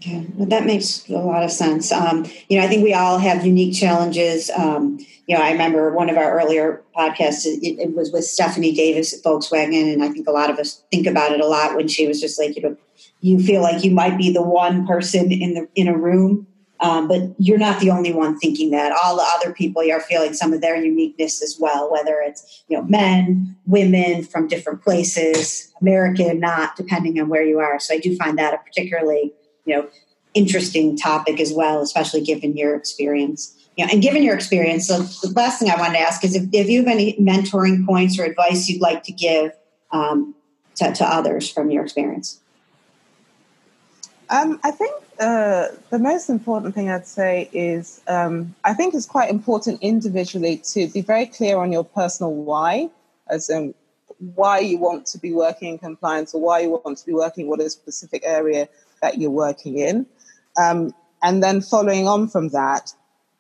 Okay, 0.05 0.27
well, 0.35 0.47
that 0.49 0.65
makes 0.65 1.09
a 1.09 1.13
lot 1.13 1.43
of 1.43 1.49
sense. 1.49 1.91
Um, 1.91 2.27
you 2.47 2.59
know, 2.59 2.63
I 2.63 2.67
think 2.67 2.83
we 2.83 2.93
all 2.93 3.17
have 3.17 3.43
unique 3.43 3.75
challenges. 3.75 4.51
Um, 4.51 4.99
you 5.25 5.35
know, 5.35 5.41
I 5.41 5.51
remember 5.51 5.91
one 5.93 6.11
of 6.11 6.17
our 6.17 6.39
earlier 6.39 6.83
podcasts, 6.95 7.47
it, 7.47 7.59
it, 7.63 7.95
was 7.95 8.11
with 8.11 8.23
Stephanie 8.23 8.71
Davis 8.71 9.13
at 9.13 9.23
Volkswagen. 9.23 9.93
And 9.93 10.03
I 10.03 10.09
think 10.09 10.27
a 10.27 10.31
lot 10.31 10.51
of 10.51 10.59
us 10.59 10.83
think 10.91 11.07
about 11.07 11.31
it 11.31 11.39
a 11.39 11.47
lot 11.47 11.75
when 11.75 11.87
she 11.87 12.07
was 12.07 12.21
just 12.21 12.37
like, 12.37 12.55
you 12.55 12.61
know, 12.61 12.77
you 13.21 13.39
feel 13.39 13.63
like 13.63 13.83
you 13.83 13.89
might 13.89 14.15
be 14.15 14.31
the 14.31 14.43
one 14.43 14.85
person 14.85 15.31
in 15.31 15.55
the 15.55 15.67
in 15.73 15.87
a 15.87 15.97
room, 15.97 16.45
um, 16.81 17.07
but 17.07 17.21
you're 17.39 17.57
not 17.57 17.79
the 17.79 17.89
only 17.89 18.13
one 18.13 18.37
thinking 18.37 18.69
that. 18.71 18.95
All 19.03 19.15
the 19.15 19.25
other 19.35 19.53
people 19.53 19.81
are 19.91 20.01
feeling 20.01 20.35
some 20.35 20.53
of 20.53 20.61
their 20.61 20.75
uniqueness 20.75 21.41
as 21.41 21.57
well, 21.59 21.91
whether 21.91 22.21
it's 22.23 22.63
you 22.67 22.77
know 22.77 22.83
men, 22.83 23.55
women 23.65 24.23
from 24.23 24.47
different 24.47 24.83
places, 24.83 25.73
American, 25.81 26.39
not 26.39 26.75
depending 26.75 27.19
on 27.19 27.27
where 27.27 27.43
you 27.43 27.57
are. 27.57 27.79
So 27.79 27.95
I 27.95 27.97
do 27.97 28.15
find 28.15 28.37
that 28.37 28.53
a 28.53 28.57
particularly 28.59 29.33
you 29.65 29.75
know 29.75 29.87
interesting 30.33 30.97
topic 30.97 31.39
as 31.39 31.53
well, 31.53 31.81
especially 31.81 32.21
given 32.21 32.55
your 32.55 32.75
experience. 32.75 33.55
You 33.77 33.85
know, 33.85 33.91
and 33.91 34.01
given 34.01 34.23
your 34.23 34.35
experience, 34.35 34.87
so 34.87 34.99
the 34.99 35.33
last 35.35 35.59
thing 35.59 35.69
I 35.69 35.75
wanted 35.77 35.93
to 35.93 35.99
ask 35.99 36.23
is 36.23 36.35
if, 36.35 36.43
if 36.53 36.69
you 36.69 36.79
have 36.79 36.87
any 36.87 37.13
mentoring 37.17 37.85
points 37.85 38.17
or 38.19 38.23
advice 38.23 38.69
you'd 38.69 38.81
like 38.81 39.03
to 39.03 39.11
give 39.11 39.51
um, 39.91 40.33
to, 40.75 40.93
to 40.93 41.05
others 41.05 41.49
from 41.49 41.71
your 41.71 41.83
experience. 41.83 42.39
Um, 44.29 44.59
I 44.63 44.71
think 44.71 44.93
uh, 45.19 45.67
the 45.89 45.99
most 45.99 46.29
important 46.29 46.73
thing 46.73 46.89
I'd 46.89 47.07
say 47.07 47.49
is 47.53 48.01
um, 48.07 48.55
I 48.63 48.73
think 48.73 48.93
it's 48.93 49.05
quite 49.05 49.29
important 49.29 49.81
individually 49.81 50.57
to 50.73 50.87
be 50.87 51.01
very 51.01 51.25
clear 51.25 51.57
on 51.57 51.71
your 51.71 51.83
personal 51.83 52.33
why, 52.33 52.89
as 53.29 53.49
in 53.49 53.73
why 54.35 54.59
you 54.59 54.77
want 54.77 55.05
to 55.07 55.17
be 55.17 55.31
working 55.31 55.73
in 55.73 55.77
compliance 55.77 56.33
or 56.33 56.41
why 56.41 56.59
you 56.59 56.69
want 56.69 56.97
to 56.97 57.05
be 57.05 57.13
working 57.13 57.45
in 57.45 57.49
what 57.49 57.59
a 57.59 57.69
specific 57.69 58.23
area 58.25 58.67
that 59.05 59.19
you're 59.19 59.29
working 59.29 59.77
in. 59.77 60.07
Um, 60.59 60.93
and 61.21 61.43
then 61.43 61.61
following 61.61 62.07
on 62.07 62.27
from 62.27 62.49
that, 62.49 62.91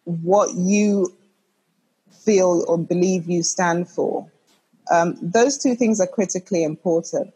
what 0.03 0.53
you 0.53 1.11
feel 2.11 2.63
or 2.67 2.77
believe 2.77 3.27
you 3.27 3.41
stand 3.41 3.89
for. 3.89 4.29
Um, 4.91 5.17
those 5.21 5.57
two 5.57 5.73
things 5.73 5.99
are 5.99 6.07
critically 6.07 6.63
important. 6.63 7.33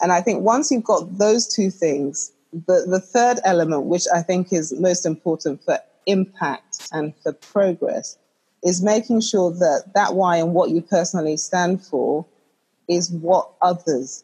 And 0.00 0.12
I 0.12 0.20
think 0.20 0.44
once 0.44 0.70
you've 0.70 0.84
got 0.84 1.18
those 1.18 1.48
two 1.52 1.70
things, 1.70 2.32
the, 2.52 2.86
the 2.88 3.00
third 3.00 3.40
element, 3.44 3.84
which 3.86 4.04
I 4.14 4.22
think 4.22 4.52
is 4.52 4.72
most 4.78 5.04
important 5.04 5.64
for 5.64 5.78
impact 6.06 6.88
and 6.92 7.12
for 7.22 7.32
progress, 7.32 8.16
is 8.62 8.82
making 8.82 9.20
sure 9.20 9.50
that 9.50 9.90
that 9.94 10.14
why 10.14 10.36
and 10.36 10.54
what 10.54 10.70
you 10.70 10.80
personally 10.80 11.36
stand 11.36 11.84
for 11.84 12.24
is 12.88 13.10
what 13.10 13.50
others 13.62 14.22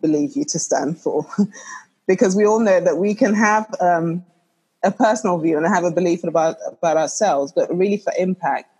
believe 0.00 0.36
you 0.36 0.44
to 0.46 0.58
stand 0.58 0.98
for. 0.98 1.26
because 2.06 2.36
we 2.36 2.44
all 2.44 2.60
know 2.60 2.80
that 2.80 2.96
we 2.96 3.14
can 3.14 3.34
have 3.34 3.72
um, 3.80 4.24
a 4.82 4.90
personal 4.90 5.38
view 5.38 5.56
and 5.56 5.66
have 5.66 5.84
a 5.84 5.90
belief 5.90 6.24
about, 6.24 6.56
about 6.66 6.96
ourselves, 6.96 7.52
but 7.52 7.74
really 7.74 7.96
for 7.96 8.12
impact, 8.18 8.70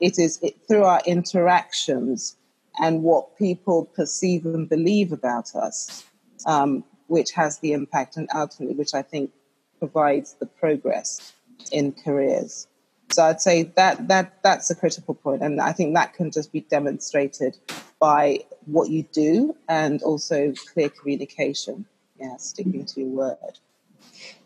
it 0.00 0.18
is 0.18 0.38
it, 0.42 0.56
through 0.66 0.84
our 0.84 1.00
interactions 1.06 2.36
and 2.80 3.02
what 3.02 3.36
people 3.36 3.84
perceive 3.84 4.46
and 4.46 4.68
believe 4.68 5.12
about 5.12 5.54
us, 5.54 6.04
um, 6.46 6.82
which 7.08 7.32
has 7.32 7.58
the 7.58 7.72
impact 7.72 8.16
and 8.16 8.28
ultimately 8.34 8.74
which 8.74 8.94
I 8.94 9.02
think 9.02 9.30
provides 9.78 10.34
the 10.34 10.46
progress 10.46 11.32
in 11.72 11.92
careers. 11.92 12.66
So 13.12 13.24
I'd 13.24 13.40
say 13.40 13.64
that 13.74 14.06
that 14.06 14.40
that's 14.44 14.70
a 14.70 14.74
critical 14.74 15.14
point, 15.14 15.42
and 15.42 15.60
I 15.60 15.72
think 15.72 15.94
that 15.94 16.14
can 16.14 16.30
just 16.30 16.52
be 16.52 16.60
demonstrated 16.60 17.58
by 17.98 18.38
what 18.66 18.88
you 18.88 19.02
do 19.12 19.56
and 19.68 20.00
also 20.02 20.54
clear 20.72 20.88
communication. 20.88 21.86
Yeah, 22.20 22.36
sticking 22.36 22.84
to 22.84 23.00
your 23.00 23.08
word. 23.08 23.58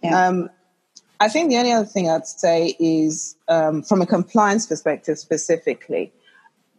Yeah. 0.03 0.27
Um, 0.27 0.51
I 1.21 1.29
think 1.29 1.51
the 1.51 1.57
only 1.57 1.73
other 1.73 1.87
thing 1.87 2.09
I'd 2.09 2.27
say 2.27 2.77
is 2.79 3.37
um, 3.49 3.83
from 3.83 4.03
a 4.03 4.07
compliance 4.07 4.67
perspective 4.67 5.19
specifically, 5.19 6.13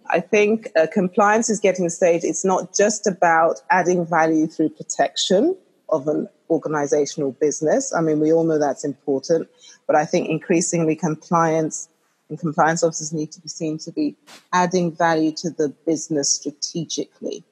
I 0.10 0.19
think 0.19 0.69
uh, 0.75 0.88
compliance 0.91 1.49
is 1.49 1.60
getting 1.60 1.86
the 1.86 1.89
stage, 1.89 2.23
it's 2.23 2.45
not 2.45 2.75
just 2.75 3.08
about 3.08 3.62
adding 3.69 4.05
value 4.05 4.47
through 4.47 4.69
protection 4.69 5.55
of 5.89 6.08
an 6.08 6.27
organizational 6.49 7.31
business. 7.31 7.93
I 7.93 8.01
mean, 8.01 8.19
we 8.19 8.31
all 8.31 8.43
know 8.43 8.60
that's 8.60 8.84
important, 8.84 9.49
but 9.88 9.95
I 9.95 10.05
think 10.05 10.29
increasingly 10.29 10.95
compliance 10.95 11.89
and 12.29 12.39
compliance 12.39 12.84
officers 12.84 13.13
need 13.13 13.31
to 13.34 13.41
be 13.41 13.49
seen 13.49 13.77
to 13.79 13.91
be 13.91 14.15
adding 14.51 14.95
value 14.95 15.31
to 15.38 15.49
the 15.49 15.69
business 15.86 16.29
strategically. 16.31 17.43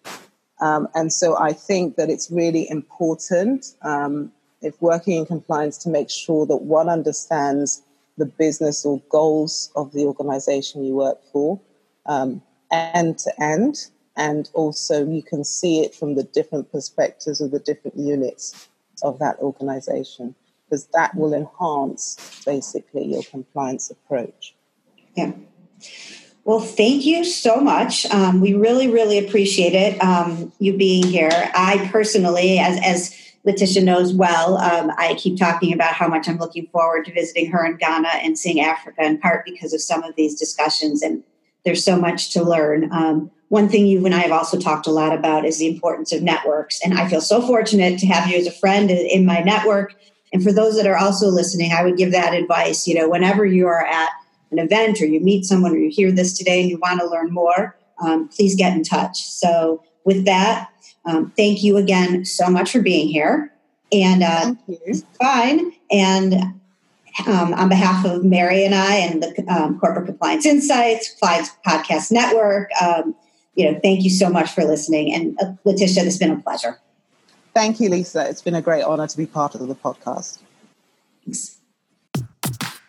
Um, 0.64 0.88
and 0.96 1.12
so 1.12 1.38
I 1.38 1.52
think 1.52 1.98
that 1.98 2.10
it's 2.10 2.32
really 2.32 2.70
important 2.70 3.76
um, 3.82 4.32
if 4.62 4.82
working 4.82 5.18
in 5.18 5.26
compliance 5.26 5.78
to 5.80 5.90
make 5.90 6.10
sure 6.10 6.46
that 6.46 6.62
one 6.78 6.88
understands 6.88 7.84
the 8.18 8.26
business 8.26 8.86
or 8.86 9.02
goals 9.10 9.72
of 9.76 9.92
the 9.92 10.06
organization 10.06 10.86
you 10.86 10.94
work 10.94 11.20
for 11.34 11.60
um, 12.06 12.42
end 12.72 13.18
to 13.20 13.44
end. 13.44 13.76
And 14.16 14.50
also, 14.54 15.06
you 15.06 15.22
can 15.22 15.44
see 15.44 15.82
it 15.82 15.94
from 15.94 16.16
the 16.16 16.24
different 16.24 16.72
perspectives 16.72 17.42
of 17.42 17.52
the 17.52 17.60
different 17.60 17.98
units 17.98 18.70
of 19.02 19.20
that 19.20 19.40
organization, 19.40 20.36
because 20.64 20.86
that 20.94 21.14
will 21.16 21.34
enhance 21.34 22.42
basically 22.46 23.06
your 23.06 23.24
compliance 23.24 23.92
approach. 23.92 24.56
Yeah. 25.18 25.34
Well, 26.46 26.60
thank 26.60 27.06
you 27.06 27.24
so 27.24 27.62
much. 27.62 28.06
Um, 28.08 28.42
we 28.42 28.54
really, 28.54 28.90
really 28.90 29.18
appreciate 29.18 29.74
it, 29.74 30.02
um, 30.04 30.52
you 30.60 30.76
being 30.76 31.08
here. 31.08 31.32
I 31.56 31.90
personally, 31.90 32.60
as, 32.60 32.80
as 32.84 33.18
Letitia 33.46 33.82
knows 33.84 34.14
well, 34.14 34.58
um, 34.58 34.92
I 34.98 35.16
keep 35.16 35.38
talking 35.38 35.72
about 35.72 35.94
how 35.94 36.08
much 36.10 36.28
I'm 36.28 36.38
looking 36.38 36.68
forward 36.68 37.06
to 37.06 37.14
visiting 37.14 37.50
her 37.52 37.66
in 37.66 37.78
Ghana 37.78 38.10
and 38.24 38.38
seeing 38.38 38.60
Africa, 38.60 39.06
in 39.06 39.20
part 39.20 39.46
because 39.46 39.74
of 39.74 39.82
some 39.82 40.04
of 40.04 40.16
these 40.16 40.38
discussions. 40.38 41.02
And 41.02 41.24
there's 41.64 41.84
so 41.84 41.98
much 41.98 42.32
to 42.34 42.44
learn. 42.44 42.92
Um, 42.92 43.32
one 43.48 43.70
thing 43.70 43.88
you 43.88 44.06
and 44.06 44.14
I 44.14 44.20
have 44.20 44.32
also 44.32 44.60
talked 44.60 44.88
a 44.88 44.92
lot 44.92 45.14
about 45.14 45.46
is 45.46 45.60
the 45.60 45.68
importance 45.68 46.12
of 46.12 46.24
networks. 46.24 46.82
And 46.84 46.96
I 46.96 47.08
feel 47.08 47.22
so 47.22 47.42
fortunate 47.42 48.00
to 48.00 48.08
have 48.08 48.28
you 48.28 48.38
as 48.38 48.48
a 48.48 48.52
friend 48.52 48.92
in 48.92 49.26
my 49.26 49.40
network. 49.40 49.96
And 50.34 50.44
for 50.44 50.52
those 50.52 50.76
that 50.76 50.88
are 50.88 50.98
also 50.98 51.28
listening, 51.28 51.72
I 51.72 51.84
would 51.84 51.96
give 51.96 52.12
that 52.12 52.34
advice. 52.34 52.86
You 52.86 52.96
know, 52.96 53.08
whenever 53.08 53.46
you 53.46 53.68
are 53.68 53.86
at 53.86 54.10
an 54.54 54.60
event 54.60 55.02
or 55.02 55.06
you 55.06 55.20
meet 55.20 55.46
someone 55.46 55.74
or 55.74 55.78
you 55.78 55.90
hear 55.90 56.12
this 56.12 56.38
today 56.38 56.62
and 56.62 56.70
you 56.70 56.78
want 56.80 57.00
to 57.00 57.08
learn 57.08 57.32
more, 57.32 57.76
um, 58.02 58.30
please 58.30 58.56
get 58.56 58.76
in 58.76 58.84
touch. 58.84 59.22
So, 59.22 59.84
with 60.06 60.26
that, 60.26 60.70
um, 61.06 61.32
thank 61.38 61.64
you 61.64 61.78
again 61.78 62.26
so 62.26 62.48
much 62.50 62.72
for 62.72 62.82
being 62.82 63.08
here. 63.08 63.52
And 63.92 64.24
uh, 64.24 64.56
fine. 65.22 65.72
And 65.92 66.34
um, 67.28 67.54
on 67.54 67.70
behalf 67.70 68.06
of 68.06 68.24
Mary 68.24 68.66
and 68.66 68.74
I 68.74 68.96
and 68.96 69.22
the 69.22 69.46
um, 69.48 69.80
Corporate 69.80 70.08
Compliance 70.08 70.46
Insights, 70.46 71.10
Compliance 71.10 71.52
Podcast 71.66 72.12
Network, 72.12 72.70
um, 72.82 73.16
you 73.56 73.72
know, 73.72 73.80
thank 73.84 74.04
you 74.04 74.10
so 74.10 74.30
much 74.30 74.52
for 74.52 74.64
listening. 74.64 75.14
And 75.14 75.40
uh, 75.40 75.54
Letitia, 75.64 76.04
it's 76.06 76.18
been 76.18 76.32
a 76.32 76.40
pleasure. 76.40 76.80
Thank 77.54 77.80
you, 77.80 77.90
Lisa. 77.90 78.28
It's 78.28 78.42
been 78.42 78.56
a 78.56 78.62
great 78.62 78.84
honor 78.84 79.08
to 79.08 79.18
be 79.18 79.28
part 79.28 79.54
of 79.54 79.68
the 79.68 79.76
podcast. 79.76 80.40
Thanks. 81.24 81.60